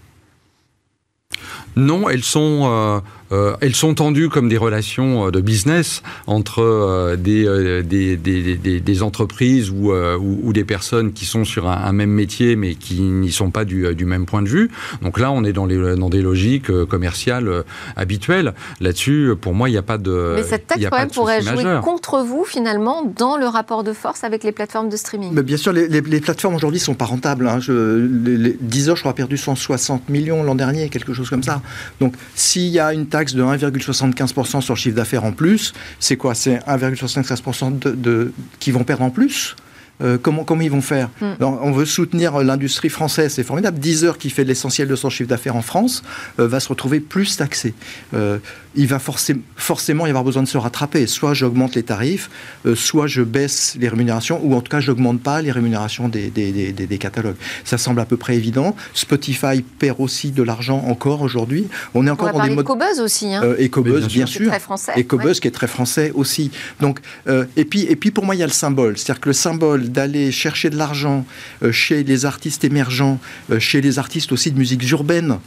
[1.76, 7.14] Non, elles sont, euh, euh, elles sont tendues comme des relations euh, de business entre
[7.16, 13.00] des, des, entreprises ou, ou, des personnes qui sont sur un, même métier mais qui
[13.00, 14.70] n'y sont pas du, même point de vue.
[15.02, 17.64] Donc là, on est dans, les, dans des logiques commerciales
[17.96, 18.54] habituelles.
[18.80, 20.34] Là-dessus, pour moi, il n'y a pas de.
[20.36, 24.24] Mais cette taxe, quand même, pourrait jouer contre vous, finalement, dans le rapport de force
[24.24, 25.32] avec les plateformes de streaming.
[25.32, 27.48] Mais bien sûr, les, plateformes aujourd'hui sont pas rentables.
[27.48, 27.60] Hein.
[27.60, 31.60] Je, les, Deezer, je crois, a perdu 160 millions l'an dernier, quelque chose comme ça.
[32.00, 36.16] Donc, s'il y a une taxe de 1,75% sur le chiffre d'affaires en plus, c'est
[36.16, 36.34] quoi?
[36.34, 39.54] C'est 1,75% de, qui vont perdre en plus?
[40.02, 41.10] Euh, comment, comment ils vont faire?
[41.20, 41.34] Hmm.
[41.40, 43.78] On veut soutenir l'industrie française, c'est formidable.
[43.78, 46.02] Deezer, qui fait l'essentiel de son chiffre d'affaires en France,
[46.40, 47.72] euh, va se retrouver plus taxé.
[48.14, 48.38] Euh,
[48.76, 51.06] il va forcément y avoir besoin de se rattraper.
[51.06, 52.30] Soit j'augmente les tarifs,
[52.66, 56.08] euh, soit je baisse les rémunérations, ou en tout cas, je n'augmente pas les rémunérations
[56.08, 57.36] des, des, catalogues.
[57.64, 58.74] Ça semble à peu près évident.
[58.92, 61.66] Spotify perd aussi de l'argent encore aujourd'hui.
[61.94, 63.32] On est encore On va dans des Ecobuzz aussi.
[63.32, 63.42] Hein.
[63.44, 64.48] Euh, Ecobuzz, bien, sûr.
[64.48, 64.92] Très français.
[64.96, 66.50] Ecobuzz qui est très français aussi.
[66.80, 68.98] Donc, euh, et, puis, et puis, pour moi, il y a le symbole.
[68.98, 71.24] C'est-à-dire que le symbole d'aller chercher de l'argent
[71.70, 73.18] chez les artistes émergents,
[73.58, 75.38] chez les artistes aussi de musique urbaine,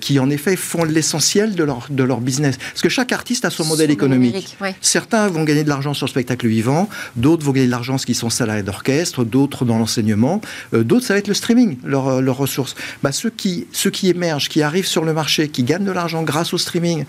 [0.00, 2.58] qui en effet font l'essentiel de leur, de leur business.
[2.72, 4.56] Parce que chaque artiste a son modèle économique.
[4.80, 8.04] Certains vont gagner de l'argent sur le spectacle vivant, d'autres vont gagner de l'argent parce
[8.04, 10.40] qu'ils sont salariés d'orchestre, d'autres dans l'enseignement,
[10.74, 12.74] euh, d'autres ça va être le streaming, leurs leur ressources.
[13.02, 16.22] Bah, ceux, qui, ceux qui émergent, qui arrivent sur le marché, qui gagnent de l'argent
[16.22, 17.04] grâce au streaming,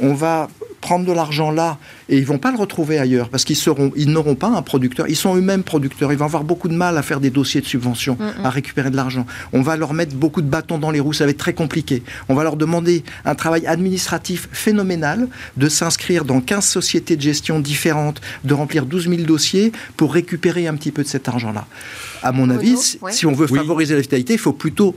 [0.00, 0.48] on va
[0.80, 1.78] prendre de l'argent là
[2.08, 5.08] et ils vont pas le retrouver ailleurs parce qu'ils seront, ils n'auront pas un producteur.
[5.08, 6.12] Ils sont eux-mêmes producteurs.
[6.12, 8.44] Ils vont avoir beaucoup de mal à faire des dossiers de subvention, mm, mm.
[8.46, 9.26] à récupérer de l'argent.
[9.52, 11.12] On va leur mettre beaucoup de bâtons dans les roues.
[11.12, 12.02] Ça va être très compliqué.
[12.28, 17.58] On va leur demander un travail administratif phénoménal de s'inscrire dans 15 sociétés de gestion
[17.58, 21.66] différentes, de remplir 12 000 dossiers pour récupérer un petit peu de cet argent-là.
[22.22, 24.94] À mon avis, si on veut favoriser la vitalité, il faut plutôt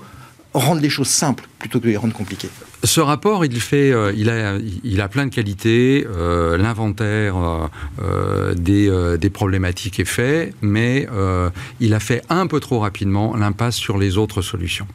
[0.53, 2.49] rendre les choses simples plutôt que de les rendre compliquées.
[2.85, 6.07] Ce rapport, il fait, euh, il a, il a plein de qualités.
[6.09, 7.35] Euh, l'inventaire
[8.01, 11.07] euh, des, des, problématiques est fait, mais
[11.79, 14.87] il a fait un peu trop rapidement l'impasse sur les autres solutions.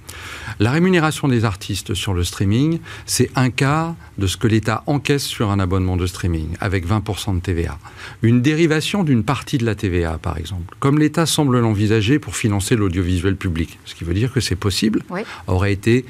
[0.60, 5.24] La rémunération des artistes sur le streaming, c'est un quart de ce que l'État encaisse
[5.24, 7.78] sur un abonnement de streaming, avec 20% de TVA.
[8.22, 12.76] Une dérivation d'une partie de la TVA, par exemple, comme l'État semble l'envisager pour financer
[12.76, 15.02] l'audiovisuel public, ce qui veut dire que c'est possible,
[15.46, 16.04] aurait été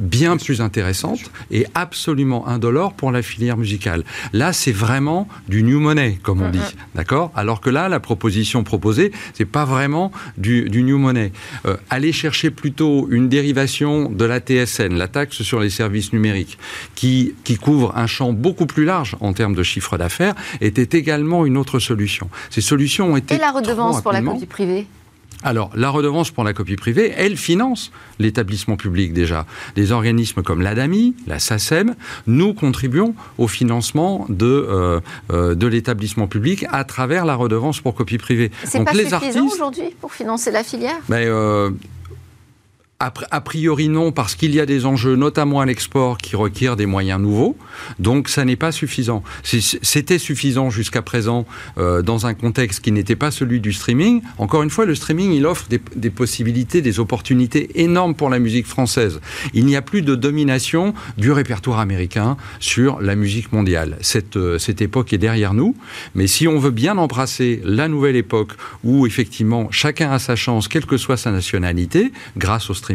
[0.00, 4.02] bien plus intéressante et absolument indolore pour la filière musicale.
[4.32, 6.58] Là, c'est vraiment du new money, comme on dit,
[6.94, 7.30] d'accord?
[7.36, 11.32] Alors que là, la proposition proposée, c'est pas vraiment du, new money.
[11.66, 16.58] Euh, aller chercher plutôt une dérivation de la TSN, la taxe sur les services numériques,
[16.94, 21.44] qui, qui couvre un champ beaucoup plus large en termes de chiffre d'affaires, était également
[21.46, 22.30] une autre solution.
[22.48, 23.34] Ces solutions ont été...
[23.34, 24.86] Et la redevance pour la copie privée?
[25.42, 29.46] Alors, la redevance pour la copie privée, elle finance l'établissement public déjà.
[29.74, 31.94] Des organismes comme l'ADAMI, la SACEM,
[32.26, 35.00] nous contribuons au financement de, euh,
[35.32, 38.50] euh, de l'établissement public à travers la redevance pour copie privée.
[38.64, 40.98] C'est pas suffisant aujourd'hui pour financer la filière?
[41.08, 41.70] Ben, euh,
[43.00, 46.84] a priori non, parce qu'il y a des enjeux, notamment à l'export, qui requièrent des
[46.84, 47.56] moyens nouveaux.
[47.98, 49.22] Donc ça n'est pas suffisant.
[49.42, 51.46] C'était suffisant jusqu'à présent
[51.78, 54.20] euh, dans un contexte qui n'était pas celui du streaming.
[54.36, 58.66] Encore une fois, le streaming, il offre des, possibilités, des opportunités énormes pour la musique
[58.66, 59.20] française.
[59.54, 63.96] Il n'y a plus de domination du répertoire américain sur la musique mondiale.
[64.02, 65.74] Cette, euh, cette époque est derrière nous.
[66.14, 68.52] Mais si on veut bien embrasser la nouvelle époque
[68.84, 72.89] où effectivement chacun a sa chance, quelle que soit sa nationalité, grâce au streaming,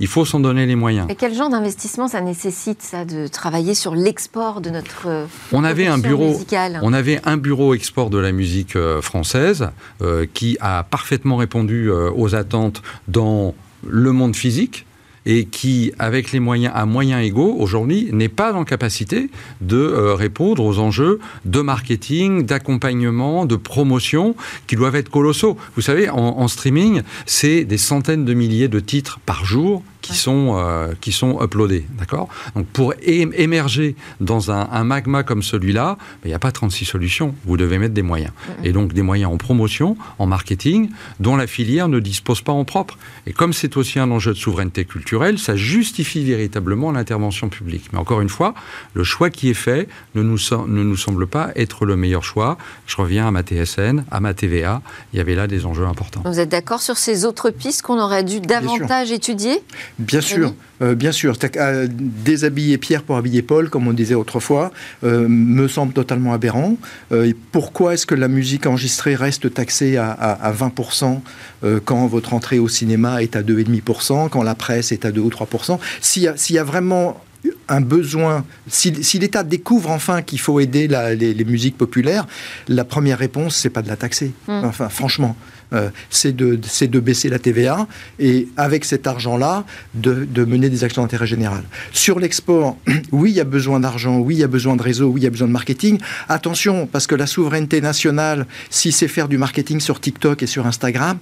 [0.00, 1.06] il faut s'en donner les moyens.
[1.10, 5.64] Et quel genre d'investissement ça nécessite, ça, de travailler sur l'export de notre euh, on
[5.64, 6.40] avait un bureau,
[6.82, 11.90] On avait un bureau export de la musique euh, française euh, qui a parfaitement répondu
[11.90, 13.54] aux attentes dans
[13.86, 14.86] le monde physique
[15.26, 19.30] et qui, avec les moyens à moyens égaux, aujourd'hui, n'est pas en capacité
[19.60, 24.34] de répondre aux enjeux de marketing, d'accompagnement, de promotion,
[24.66, 25.56] qui doivent être colossaux.
[25.76, 30.56] Vous savez, en streaming, c'est des centaines de milliers de titres par jour qui, sont,
[30.58, 31.86] euh, qui sont uploadés.
[31.98, 32.28] D'accord?
[32.54, 37.34] Donc pour émerger dans un, magma comme celui-là, ben, il n'y a pas 36 solutions.
[37.46, 38.32] Vous devez mettre des moyens.
[38.64, 42.64] Et donc des moyens en promotion, en marketing, dont la filière ne dispose pas en
[42.64, 42.98] propre.
[43.26, 47.88] Et comme c'est aussi un enjeu de souveraineté culturelle, ça justifie véritablement l'intervention publique.
[47.92, 48.54] Mais encore une fois,
[48.94, 52.58] le choix qui est fait ne nous, ne nous semble pas être le meilleur choix.
[52.86, 54.82] Je reviens à ma TSN, à ma TVA.
[55.12, 56.22] Il y avait là des enjeux importants.
[56.24, 59.62] Vous êtes d'accord sur ces autres pistes qu'on aurait dû davantage étudier?
[59.98, 61.34] Bien sûr, euh, bien sûr.
[61.56, 64.72] Euh, déshabiller Pierre pour habiller Paul, comme on disait autrefois,
[65.04, 66.76] euh, me semble totalement aberrant.
[67.52, 71.20] pourquoi est-ce que la musique enregistrée reste taxée à, 20%
[71.84, 75.28] quand votre entrée au cinéma est à 2,5%, quand la presse est à 2 ou
[75.28, 77.20] 3% S'il y, a vraiment
[77.68, 82.26] un besoin, si, l'État découvre enfin qu'il faut aider les, musiques populaires,
[82.68, 84.32] la première réponse, c'est pas de la taxer.
[84.48, 84.64] Hum.
[84.64, 85.36] Enfin, franchement.
[85.72, 87.86] Euh, c'est de, de, baisser la TVA
[88.18, 91.62] et avec cet argent-là, de, de, mener des actions d'intérêt général.
[91.92, 92.76] Sur l'export,
[93.12, 95.24] oui, il y a besoin d'argent, oui, il y a besoin de réseau, oui, il
[95.24, 95.98] y a besoin de marketing.
[96.28, 100.66] Attention, parce que la souveraineté nationale, si c'est faire du marketing sur TikTok et sur
[100.66, 101.18] Instagram,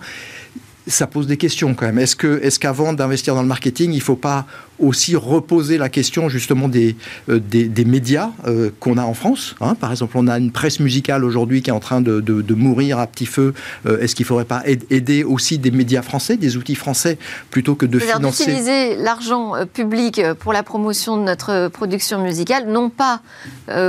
[0.90, 1.98] ça pose des questions quand même.
[1.98, 4.46] Est-ce que, est-ce qu'avant d'investir dans le marketing, il ne faut pas
[4.78, 6.96] aussi reposer la question justement des,
[7.28, 9.74] euh, des, médias euh, qu'on a en France hein?
[9.74, 12.98] Par exemple, on a une presse musicale aujourd'hui qui est en train de, de, mourir
[12.98, 13.54] à petit feu.
[13.86, 17.18] Euh, est-ce qu'il ne faudrait pas aider aussi des médias français, des outils français,
[17.50, 22.90] plutôt que de financer d'utiliser l'argent public pour la promotion de notre production musicale, non
[22.90, 23.20] pas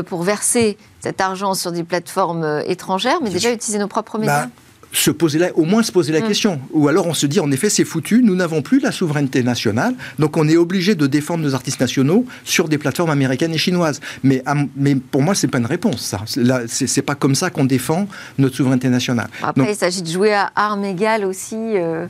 [0.07, 4.45] pour verser cet argent sur des plateformes étrangères, mais déjà utiliser nos propres médias?
[4.45, 4.49] bah,
[4.91, 6.27] se poser la, au moins se poser la mm.
[6.27, 6.61] question.
[6.71, 9.95] Ou alors on se dit, en effet, c'est foutu, nous n'avons plus la souveraineté nationale,
[10.19, 14.01] donc on est obligé de défendre nos artistes nationaux sur des plateformes américaines et chinoises.
[14.23, 14.43] Mais,
[14.75, 16.21] mais pour moi, c'est pas une réponse, ça.
[16.67, 19.29] C'est pas comme ça qu'on défend notre souveraineté nationale.
[19.41, 21.55] Après, il s'agit de jouer à armes égales aussi.
[21.55, 22.07] Euh,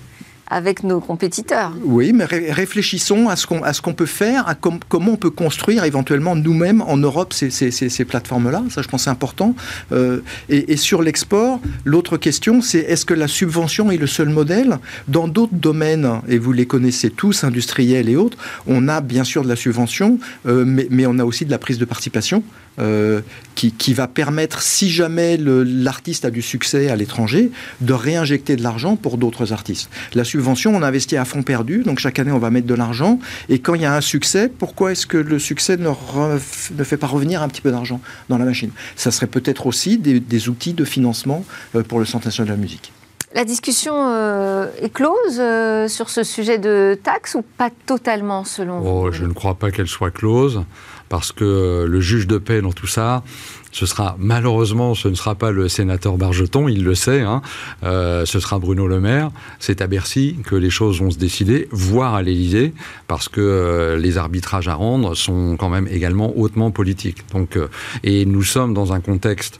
[0.51, 1.71] avec nos compétiteurs.
[1.83, 6.35] Oui, mais réfléchissons à ce qu'on qu'on peut faire, à comment on peut construire éventuellement
[6.35, 8.63] nous-mêmes en Europe ces, ces, ces, plateformes-là.
[8.69, 9.55] Ça, je pense, c'est important.
[9.91, 14.77] Euh, et, sur l'export, l'autre question, c'est est-ce que la subvention est le seul modèle?
[15.07, 18.37] Dans d'autres domaines, et vous les connaissez tous, industriels et autres,
[18.67, 21.79] on a bien sûr de la subvention, euh, mais on a aussi de la prise
[21.79, 22.43] de participation.
[22.79, 23.19] Euh,
[23.53, 28.63] qui, qui, va permettre, si jamais l'artiste a du succès à l'étranger, de réinjecter de
[28.63, 29.89] l'argent pour d'autres artistes.
[30.15, 33.19] La subvention, on investit à fond perdu, donc chaque année on va mettre de l'argent,
[33.49, 36.97] et quand il y a un succès, pourquoi est-ce que le succès ne, ne fait
[36.97, 38.71] pas revenir un petit peu d'argent dans la machine?
[38.95, 41.43] Ça serait peut-être aussi des, des, outils de financement
[41.75, 42.93] euh, pour le Centre national de la musique.
[43.35, 45.41] La discussion euh, est close
[45.91, 49.71] sur ce sujet de taxes ou pas totalement selon oh, vous Je ne crois pas
[49.71, 50.63] qu'elle soit close
[51.11, 53.21] parce que le juge de paix dans tout ça,
[53.71, 57.41] ce sera malheureusement, ce ne sera pas le sénateur Bargeton, il le sait, hein,
[57.83, 59.31] euh, ce sera Bruno Le Maire.
[59.59, 62.73] C'est à Bercy que les choses vont se décider, voire à l'Élysée,
[63.07, 67.23] parce que euh, les arbitrages à rendre sont quand même également hautement politiques.
[67.33, 67.67] Donc, euh,
[68.03, 69.59] et nous sommes dans un contexte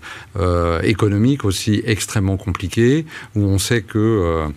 [0.84, 4.48] économique aussi extrêmement compliqué, où on sait que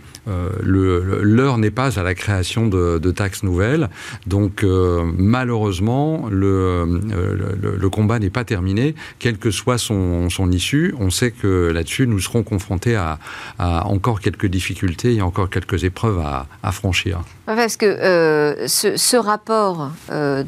[0.63, 3.89] l'heure n'est pas à la création de, taxes nouvelles.
[4.27, 8.95] Donc malheureusement, le, combat n'est pas terminé,
[9.45, 10.95] que soit son, issue.
[10.99, 13.19] On sait que là-dessus, nous serons confrontés à,
[13.59, 16.23] encore quelques difficultés et encore quelques épreuves
[16.63, 17.21] à, franchir.
[17.45, 19.91] Parce que ce, ce, rapport,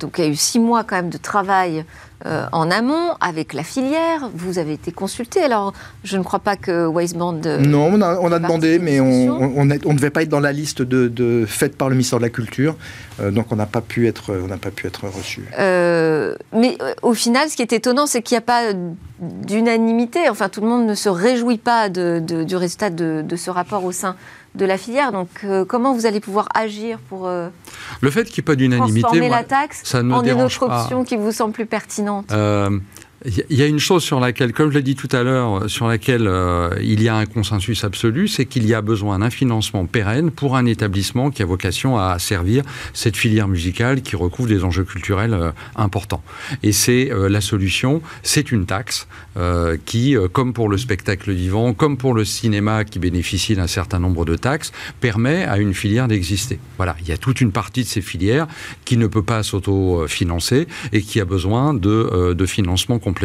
[0.00, 1.84] donc il y a eu six mois quand même de travail
[2.24, 4.30] euh, en amont avec la filière.
[4.34, 5.42] Vous avez été consulté.
[5.42, 7.42] Alors, je ne crois pas que Wiseband.
[7.44, 11.46] Euh, non, on a, demandé, mais on ne devait pas être dans la liste de,
[11.76, 12.74] par le ministère de la Culture.
[13.20, 15.42] Euh, donc, on n'a pas pu être, on n'a pas pu être reçu.
[15.58, 18.72] mais au final, ce qui est étonnant, c'est qu'il n'y a pas
[19.20, 20.30] d'unanimité.
[20.30, 24.16] Enfin, tout le monde ne se réjouit pas du résultat de ce rapport au sein
[24.56, 25.12] de la filière.
[25.12, 27.48] Donc, euh, comment vous allez pouvoir agir pour euh,
[28.00, 31.04] le fait qu'il n'y ait pas d'unanimité, transformer la taxe ça en une autre option
[31.04, 32.32] qui vous semble plus pertinente?
[32.32, 32.70] Euh,
[33.24, 35.88] il y a une chose sur laquelle, comme je l'ai dit tout à l'heure, sur
[35.88, 39.86] laquelle euh, il y a un consensus absolu, c'est qu'il y a besoin d'un financement
[39.86, 44.64] pérenne pour un établissement qui a vocation à servir cette filière musicale qui recouvre des
[44.64, 46.22] enjeux culturels euh, importants.
[46.62, 49.06] Et c'est euh, la solution, c'est une taxe
[49.84, 54.24] qui, comme pour le spectacle vivant, comme pour le cinéma qui bénéficie d'un certain nombre
[54.24, 56.58] de taxes, permet à une filière d'exister.
[56.78, 58.46] Voilà, il y a toute une partie de ces filières
[58.86, 63.15] qui ne peut pas s'auto-financer et qui a besoin de, de financement complémentaire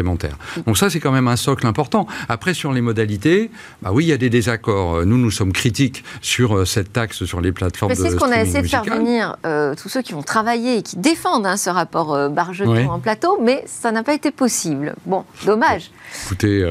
[0.65, 2.07] donc ça, c'est quand même un socle important.
[2.29, 3.51] Après, sur les modalités,
[3.81, 5.05] bah oui, il y a des désaccords.
[5.05, 8.41] Nous, nous sommes critiques sur euh, cette taxe sur les plateformes C'est ce qu'on a
[8.41, 11.69] essayé de faire venir euh, tous ceux qui ont travaillé et qui défendent hein, ce
[11.69, 14.95] rapport euh, Bargeton en plateau, mais ça n'a pas été possible.
[15.05, 15.91] Bon, dommage.
[16.25, 16.63] Écoutez...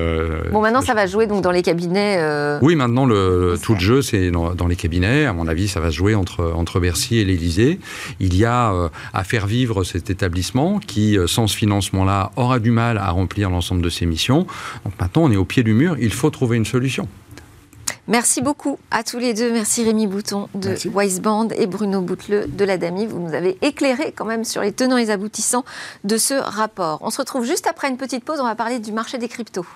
[0.51, 2.19] bon, maintenant, ça va jouer donc dans les cabinets...
[2.63, 5.27] oui, maintenant, le, tout le jeu, c'est dans, dans, les cabinets.
[5.27, 7.81] À mon avis, ça va se jouer entre, entre Bercy et l'Élysée.
[8.21, 8.73] Il y a
[9.13, 13.83] à faire vivre cet établissement qui, sans ce financement-là, aura du mal à remplir l'ensemble
[13.83, 14.47] de ses missions.
[14.85, 17.09] Donc maintenant, on est au pied du mur, il faut trouver une solution.
[18.09, 19.53] Merci beaucoup à tous les deux.
[19.53, 23.07] Merci Rémi Bouton de Wiseband et Bruno Bouteleux de la DAMI.
[23.07, 25.65] Vous nous avez éclairé quand même sur les tenants et les aboutissants
[26.05, 26.99] de ce rapport.
[27.03, 28.41] On se retrouve juste après une petite pause.
[28.41, 29.67] On va parler du marché des cryptos.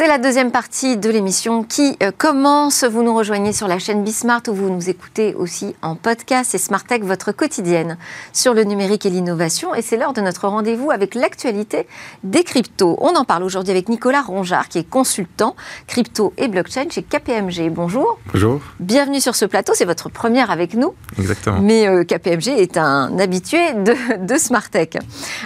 [0.00, 2.84] C'est la deuxième partie de l'émission qui euh, commence.
[2.84, 6.52] Vous nous rejoignez sur la chaîne Bismart où vous nous écoutez aussi en podcast.
[6.52, 7.98] C'est Smart Tech, votre quotidienne
[8.32, 9.74] sur le numérique et l'innovation.
[9.74, 11.86] Et c'est l'heure de notre rendez-vous avec l'actualité
[12.24, 12.96] des cryptos.
[12.98, 15.54] On en parle aujourd'hui avec Nicolas Ronjard, qui est consultant
[15.86, 17.68] crypto et blockchain chez KPMG.
[17.70, 18.18] Bonjour.
[18.32, 18.62] Bonjour.
[18.78, 19.74] Bienvenue sur ce plateau.
[19.74, 20.94] C'est votre première avec nous.
[21.18, 21.60] Exactement.
[21.60, 24.96] Mais euh, KPMG est un habitué de, de Smart Tech.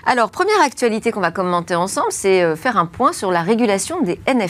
[0.06, 4.00] Alors, première actualité qu'on va commenter ensemble, c'est euh, faire un point sur la régulation
[4.00, 4.43] des NFT.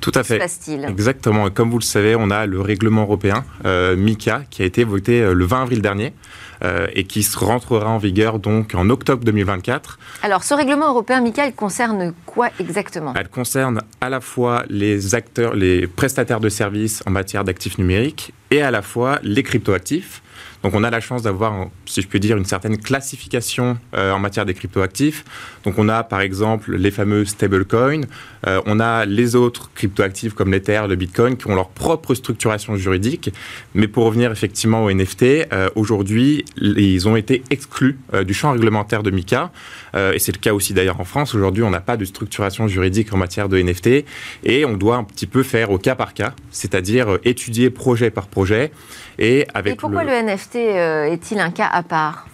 [0.00, 0.40] Tout à fait.
[0.88, 1.50] Exactement.
[1.50, 5.20] comme vous le savez, on a le règlement européen euh, MICA qui a été voté
[5.20, 6.14] euh, le 20 avril dernier.
[6.62, 9.98] Euh, et qui rentrera en vigueur donc en octobre 2024.
[10.22, 13.14] Alors, ce règlement européen, MICA, il concerne quoi exactement?
[13.16, 18.34] Elle concerne à la fois les acteurs, les prestataires de services en matière d'actifs numériques
[18.50, 20.20] et à la fois les cryptoactifs.
[20.62, 24.18] Donc on a la chance d'avoir, si je puis dire, une certaine classification euh, en
[24.18, 25.24] matière des cryptoactifs.
[25.64, 28.02] Donc on a par exemple les fameux stablecoins,
[28.46, 32.76] euh, on a les autres cryptoactifs comme l'Ether, le Bitcoin, qui ont leur propre structuration
[32.76, 33.32] juridique.
[33.74, 39.02] Mais pour revenir effectivement aux NFT, euh, aujourd'hui, ils ont été exclus du champ réglementaire
[39.02, 39.50] de MICA.
[39.94, 41.34] et c'est le cas aussi d'ailleurs en France.
[41.34, 44.04] Aujourd'hui, on n'a pas de structuration juridique en matière de NFT
[44.44, 48.26] et on doit un petit peu faire au cas par cas, c'est-à-dire étudier projet par
[48.26, 48.72] projet.
[49.18, 52.26] Et, avec pourquoi le NFT euh, est-il un cas à part?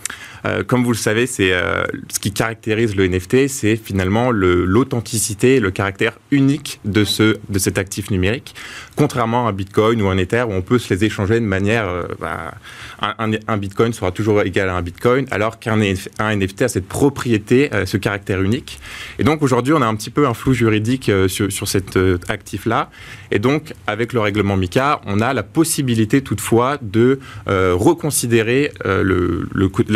[0.44, 5.60] Euh, comme vous le savez, c'est euh, ce qui caractérise le NFT, c'est finalement l'authenticité,
[5.60, 8.54] le, caractère unique de ce de cet actif numérique,
[8.96, 11.86] contrairement à un Bitcoin ou un Ether où on peut se les échanger de manière
[12.20, 12.54] bah,
[13.00, 17.86] un, Bitcoin sera toujours égal à un Bitcoin, alors qu'un NFT a cette propriété, euh,
[17.86, 18.78] ce caractère unique.
[19.18, 22.18] Et donc aujourd'hui, on a un petit peu un flou juridique euh, sur, cet euh,
[22.28, 22.90] actif-là.
[23.30, 28.72] Et donc, avec le règlement MICA, on a la possibilité toutefois de reconsidérer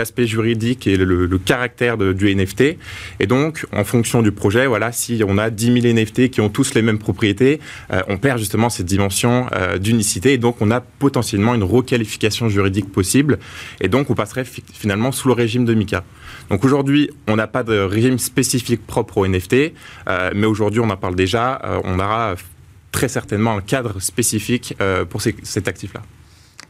[0.01, 2.77] l'aspect juridique et le, caractère du NFT.
[3.21, 6.49] Et donc, en fonction du projet, voilà, si on a 10 000 NFT qui ont
[6.49, 7.61] tous les mêmes propriétés,
[8.09, 9.47] on perd justement cette dimension
[9.79, 10.35] d'unicité.
[10.35, 13.39] Et donc, on a potentiellement une requalification juridique possible.
[13.81, 16.05] Et donc, on passerait finalement sous le régime de MICA.
[16.51, 19.73] Donc aujourd'hui, on n'a pas de régime spécifique propre au NFT,
[20.09, 21.61] euh, mais aujourd'hui, on en parle déjà.
[21.65, 22.35] Euh, on aura
[22.91, 26.03] très certainement un cadre spécifique euh, pour cet actif-là.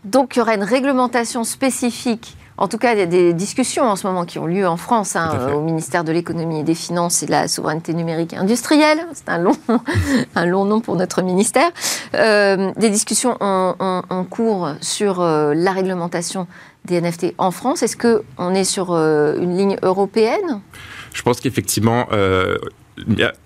[0.04, 3.84] Donc, il y aura une réglementation spécifique en tout cas, il y a des discussions
[3.84, 6.74] en ce moment qui ont lieu en France, hein, au ministère de l'économie et des
[6.74, 8.98] finances et de la souveraineté numérique et industrielle.
[9.14, 9.56] C'est un long,
[10.34, 11.70] un long nom pour notre ministère.
[12.14, 16.46] Euh, des discussions en, cours sur euh, la réglementation
[16.84, 17.82] des NFT en France.
[17.82, 20.60] Est-ce qu'on est sur euh, une ligne européenne?
[21.14, 22.08] Je pense qu'effectivement,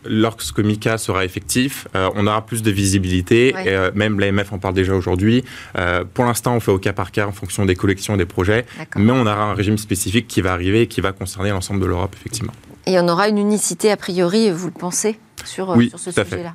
[0.04, 3.48] lorsque Mika sera effectif, euh, on aura plus de visibilité.
[3.48, 5.44] Et, euh, même l'AMF en parle déjà aujourd'hui.
[5.76, 8.24] Euh, pour l'instant, on fait au cas par cas en fonction des collections et des
[8.24, 8.66] projets.
[8.96, 11.86] Mais on aura un régime spécifique qui va arriver et qui va concerner l'ensemble de
[11.86, 12.52] l'Europe, effectivement.
[12.86, 16.54] Et on aura une unicité, a priori, vous le pensez, sur, sur ce sujet-là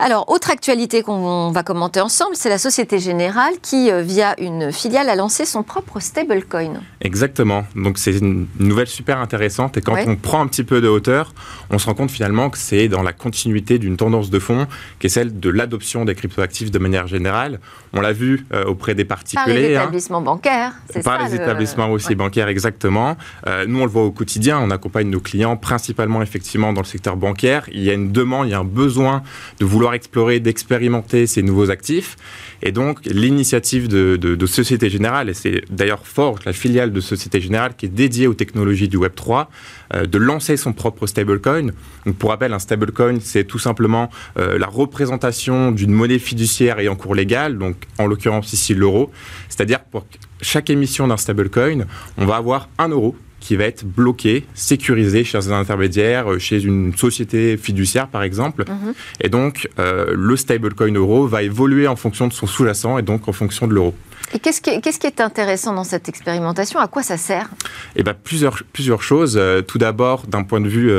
[0.00, 4.70] alors, autre actualité qu'on va commenter ensemble, c'est la Société Générale qui, euh, via une
[4.70, 6.74] filiale, a lancé son propre stablecoin.
[7.00, 7.64] Exactement.
[7.74, 9.76] Donc, c'est une nouvelle super intéressante.
[9.76, 11.34] Et quand on prend un petit peu de hauteur,
[11.70, 14.68] on se rend compte finalement que c'est dans la continuité d'une tendance de fond
[15.00, 17.58] qui est celle de l'adoption des cryptoactifs de manière générale.
[17.92, 19.44] On l'a vu euh, auprès des particuliers.
[19.44, 19.82] Par les hein.
[19.82, 23.16] établissements bancaires, c'est Par les établissements aussi bancaires, exactement.
[23.48, 24.60] Euh, nous, on le voit au quotidien.
[24.60, 27.64] On accompagne nos clients principalement, effectivement, dans le secteur bancaire.
[27.72, 29.22] Il y a une demande, il y a un besoin
[29.58, 32.16] de vouloir explorer, d'expérimenter ces nouveaux actifs.
[32.62, 37.74] Et donc, l'initiative de, Société Générale, et c'est d'ailleurs fort, la filiale de Société Générale
[37.76, 39.46] qui est dédiée aux technologies du Web3,
[39.94, 41.68] euh, de lancer son propre stablecoin.
[42.06, 46.88] Donc, pour rappel, un stablecoin, c'est tout simplement euh, la représentation d'une monnaie fiduciaire et
[46.88, 49.10] en cours légal, donc en l'occurrence ici l'euro.
[49.48, 50.06] C'est-à-dire pour
[50.40, 51.84] chaque émission d'un stablecoin,
[52.16, 56.62] on va avoir un euro qui va être bloqué, sécurisé chez un intermédiaire, euh, chez
[56.62, 58.64] une société fiduciaire par exemple.
[58.68, 58.94] Mhm.
[59.20, 63.28] Et donc, euh, le stablecoin euro va évoluer en fonction de son sous-jacent et donc
[63.28, 63.94] en fonction de l'euro.
[64.34, 66.80] Et qu'est-ce qui, qui, est intéressant dans cette expérimentation?
[66.80, 67.48] À quoi ça sert?
[67.96, 69.36] Eh plusieurs, plusieurs choses.
[69.38, 70.90] Euh, tout d'abord, d'un point de vue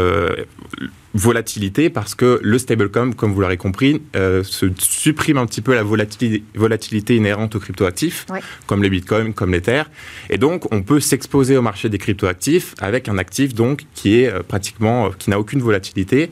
[1.13, 5.73] volatilité parce que le stablecoin, comme vous l'aurez compris, euh, se supprime un petit peu
[5.73, 8.25] la volatilité, volatilité inhérente aux cryptoactifs,
[8.67, 9.83] comme les bitcoins, comme l'Ether.
[10.29, 14.27] Et donc, on peut s'exposer au marché des cryptoactifs avec un actif donc qui est
[14.27, 16.29] euh, pratiquement, euh, qui n'a aucune volatilité,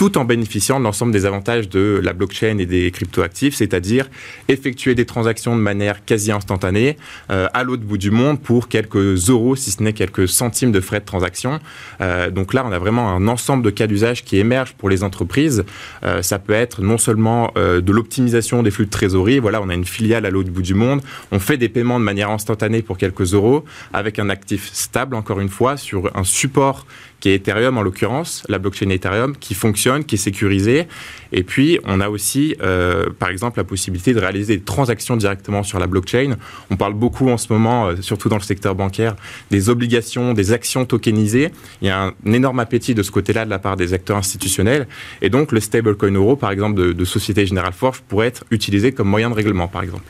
[0.00, 4.08] tout en bénéficiant de l'ensemble des avantages de la blockchain et des cryptoactifs, c'est-à-dire
[4.48, 6.96] effectuer des transactions de manière quasi instantanée
[7.30, 10.80] euh, à l'autre bout du monde pour quelques euros, si ce n'est quelques centimes de
[10.80, 11.60] frais de transaction.
[12.00, 15.02] Euh, donc là, on a vraiment un ensemble de cas d'usage qui émergent pour les
[15.02, 15.66] entreprises.
[16.02, 19.74] Euh, ça peut être non seulement de l'optimisation des flux de trésorerie, voilà, on a
[19.74, 22.96] une filiale à l'autre bout du monde, on fait des paiements de manière instantanée pour
[22.96, 26.86] quelques euros avec un actif stable, encore une fois, sur un support
[27.20, 30.88] qui est Ethereum en l'occurrence, la blockchain Ethereum, qui fonctionne, qui est sécurisée.
[31.32, 35.62] Et puis, on a aussi, euh, par exemple, la possibilité de réaliser des transactions directement
[35.62, 36.36] sur la blockchain.
[36.70, 39.14] On parle beaucoup en ce moment, euh, surtout dans le secteur bancaire,
[39.50, 41.50] des obligations, des actions tokenisées.
[41.82, 44.88] Il y a un énorme appétit de ce côté-là de la part des acteurs institutionnels.
[45.22, 48.92] Et donc, le stablecoin euro, par exemple, de, de Société Générale Forge, pourrait être utilisé
[48.92, 50.04] comme moyen de règlement, par exemple.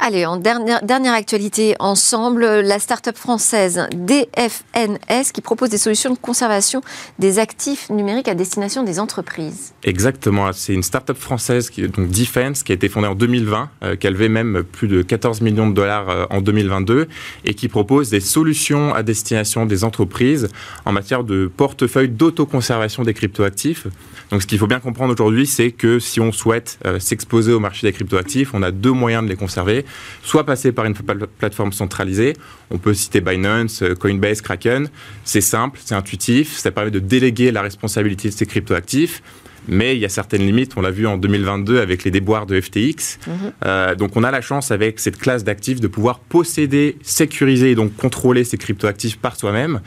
[0.00, 6.18] Allez, en dernière, dernière actualité ensemble, la start-up française DFNS qui propose des solutions de
[6.18, 6.80] conservation
[7.18, 9.74] des actifs numériques à destination des entreprises.
[9.84, 13.96] Exactement, c'est une start-up française, qui, donc Defense, qui a été fondée en 2020, euh,
[13.96, 17.06] qui a levé même plus de 14 millions de dollars euh, en 2022
[17.44, 20.48] et qui propose des solutions à destination des entreprises
[20.84, 23.86] en matière de portefeuille d'autoconservation des cryptoactifs.
[24.30, 27.60] Donc ce qu'il faut bien comprendre aujourd'hui, c'est que si on souhaite euh, s'exposer au
[27.60, 29.81] marché des cryptoactifs, on a deux moyens de les conserver
[30.22, 32.34] soit passer par une plateforme centralisée.
[32.70, 34.88] On peut citer Binance, euh, Coinbase, Kraken.
[35.24, 39.22] C'est simple, c'est intuitif, ça permet de déléguer la responsabilité de ces cryptoactifs.
[39.68, 42.60] Mais il y a certaines limites, on l'a vu en 2022 avec les déboires de
[42.60, 43.18] FTX.
[43.26, 43.34] Mhm.
[43.64, 47.74] Euh, donc on a la chance avec cette classe d'actifs de pouvoir posséder, sécuriser et
[47.74, 49.80] donc contrôler ces cryptoactifs par soi-même.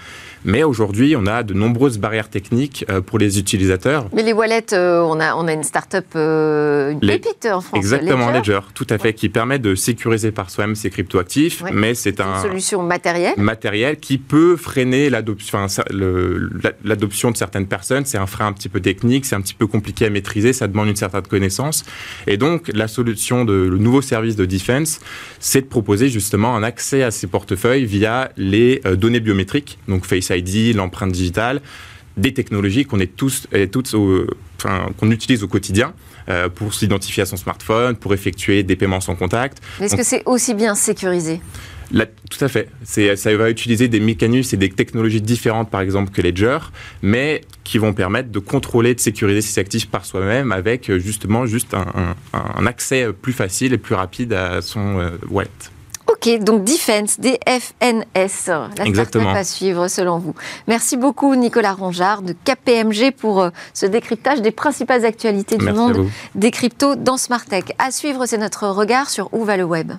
[0.46, 4.08] Mais aujourd'hui, on a de nombreuses barrières techniques euh, pour les utilisateurs.
[4.14, 7.76] Mais les wallets, euh, on, a, on a une start-up, euh, une pépite en France.
[7.76, 8.60] Exactement, Ledger.
[8.76, 11.64] tout à fait, qui permet de sécuriser par soi-même ces cryptoactifs.
[11.74, 12.36] Mais c'est un.
[12.36, 13.34] Une solution matérielle.
[13.38, 15.66] Matérielle qui peut freiner l'adoption
[17.32, 18.06] de certaines personnes.
[18.06, 20.68] C'est un frein un petit peu technique, c'est un petit peu compliqué à maîtriser, ça
[20.68, 21.84] demande une certaine connaissance.
[22.28, 25.00] Et donc, la solution de le nouveau service de Defense,
[25.40, 30.35] c'est de proposer justement un accès à ces portefeuilles via les données biométriques, donc Face
[30.36, 31.62] ID, l'empreinte digitale,
[32.18, 33.92] des technologies qu'on est tous et toutes
[34.58, 35.94] qu'on utilise au quotidien
[36.30, 39.62] euh, pour s'identifier à son smartphone, pour effectuer des paiements sans contact.
[39.80, 41.42] Est-ce que c'est aussi bien sécurisé?
[42.30, 42.70] Tout à fait.
[42.84, 46.58] Ça va utiliser des mécanismes et des technologies différentes, par exemple, que Ledger,
[47.02, 51.46] mais qui vont permettre de contrôler, de sécuriser ces actifs par soi-même avec euh, justement
[51.46, 55.50] juste un, accès plus facile et plus rapide à son euh, wallet.
[56.08, 59.32] Ok, donc Defense, DFNS, la Exactement.
[59.32, 60.36] à suivre selon vous.
[60.68, 66.08] Merci beaucoup Nicolas Rongeard de KPMG pour euh, ce décryptage des principales actualités du monde
[66.36, 67.66] des cryptos dans Smart Tech.
[67.80, 69.94] À suivre, c'est notre regard sur où va le web.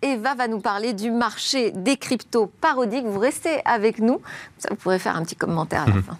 [0.00, 3.06] Eva va nous parler du marché des cryptos parodiques.
[3.06, 4.20] Vous restez avec nous,
[4.58, 6.18] ça vous pourrez faire un petit commentaire à la fin.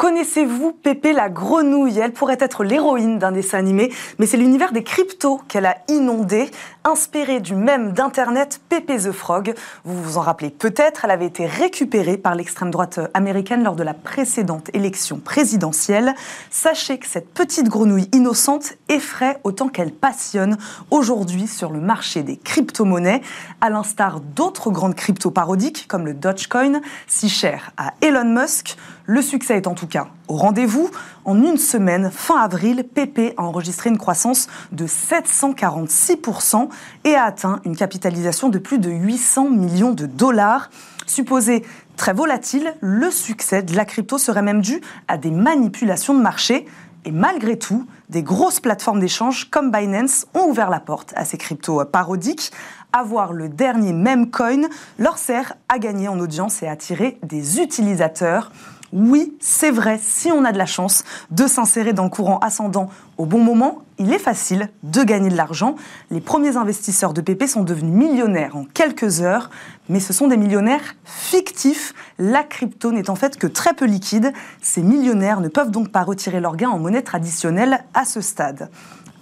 [0.00, 1.98] Connaissez-vous Pépé la grenouille?
[1.98, 6.50] Elle pourrait être l'héroïne d'un dessin animé, mais c'est l'univers des cryptos qu'elle a inondé,
[6.84, 9.54] inspiré du même d'Internet Pépé the Frog.
[9.84, 13.82] Vous vous en rappelez peut-être, elle avait été récupérée par l'extrême droite américaine lors de
[13.82, 16.14] la précédente élection présidentielle.
[16.50, 20.56] Sachez que cette petite grenouille innocente effraie autant qu'elle passionne
[20.90, 23.20] aujourd'hui sur le marché des crypto-monnaies,
[23.60, 28.76] à l'instar d'autres grandes cryptos parodiques comme le Dogecoin, si cher à Elon Musk.
[29.04, 30.90] Le succès est en tout cas au rendez-vous.
[31.24, 36.69] En une semaine, fin avril, PP a enregistré une croissance de 746%
[37.04, 40.70] et a atteint une capitalisation de plus de 800 millions de dollars.
[41.06, 41.64] Supposé
[41.96, 46.66] très volatile, le succès de la crypto serait même dû à des manipulations de marché.
[47.04, 51.38] Et malgré tout, des grosses plateformes d'échange comme Binance ont ouvert la porte à ces
[51.38, 52.52] cryptos parodiques.
[52.92, 54.62] Avoir le dernier meme coin
[54.98, 58.52] leur sert à gagner en audience et à attirer des utilisateurs.
[58.92, 62.88] Oui, c'est vrai, si on a de la chance de s'insérer dans le courant ascendant
[63.18, 65.76] au bon moment, il est facile de gagner de l'argent.
[66.10, 69.50] Les premiers investisseurs de PP sont devenus millionnaires en quelques heures,
[69.88, 71.94] mais ce sont des millionnaires fictifs.
[72.18, 74.32] La crypto n'est en fait que très peu liquide.
[74.60, 78.70] Ces millionnaires ne peuvent donc pas retirer leurs gains en monnaie traditionnelle à ce stade.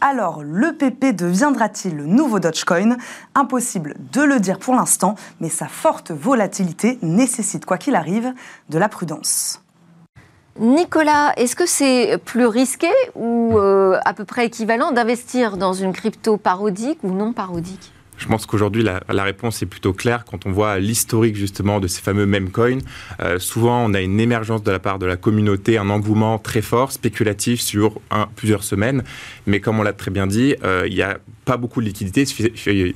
[0.01, 2.96] Alors, le PP deviendra-t-il le nouveau Dogecoin?
[3.34, 8.32] Impossible de le dire pour l'instant, mais sa forte volatilité nécessite, quoi qu'il arrive,
[8.68, 9.61] de la prudence.
[10.61, 15.92] Nicolas, est-ce que c'est plus risqué ou euh, à peu près équivalent d'investir dans une
[15.92, 17.92] crypto parodique ou non parodique?
[18.19, 22.03] Je pense qu'aujourd'hui, la, réponse est plutôt claire quand on voit l'historique justement de ces
[22.03, 22.79] fameux meme coins.
[23.21, 26.62] Euh, souvent, on a une émergence de la part de la communauté, un engouement très
[26.62, 28.01] fort, spéculatif sur
[28.37, 29.05] plusieurs semaines.
[29.47, 32.24] Mais comme on l'a très bien dit, euh, il y a pas beaucoup de liquidité,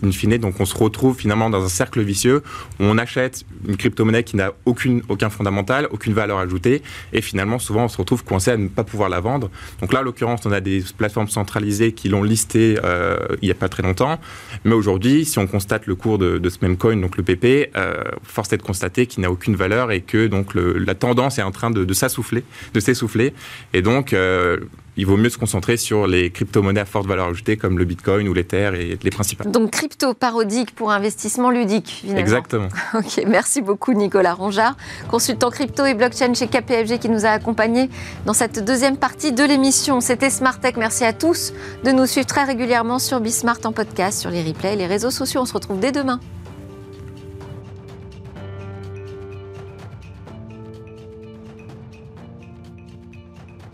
[0.03, 2.43] in fine, donc on se retrouve finalement dans un cercle vicieux
[2.79, 6.83] où on achète une crypto-monnaie qui n'a aucun fondamental, aucune valeur ajoutée,
[7.15, 9.51] et finalement, souvent, on se retrouve coincé à ne pas pouvoir la vendre.
[9.81, 13.51] Donc là, en l'occurrence, on a des plateformes centralisées qui l'ont listé euh, il n'y
[13.51, 14.21] a pas très longtemps,
[14.65, 18.05] mais aujourd'hui, si on constate le cours de, ce même coin, donc le PP, euh,
[18.23, 21.53] force est de constater qu'il n'a aucune valeur et que donc la tendance est en
[21.53, 22.45] train de, de s'assouffler,
[22.75, 23.33] de s'essouffler,
[23.73, 24.59] et donc euh,
[24.97, 28.29] il vaut mieux se concentrer sur les crypto-monnaies à forte valeur ajoutée comme le Bitcoin
[28.29, 29.51] ou l'Ether et les principales.
[29.51, 32.21] Donc crypto parodique pour investissement ludique, finalement.
[32.21, 32.69] Exactement.
[32.95, 34.77] ok, merci beaucoup Nicolas Ronjard,
[35.09, 37.89] consultant crypto et blockchain chez KPFG qui nous a accompagnés
[38.27, 40.01] dans cette deuxième partie de l'émission.
[40.01, 40.75] C'était Smart Tech.
[40.77, 41.53] Merci à tous
[41.85, 45.41] de nous suivre très régulièrement sur Bismart en podcast, sur les replays, les réseaux sociaux.
[45.41, 46.21] On se retrouve dès demain.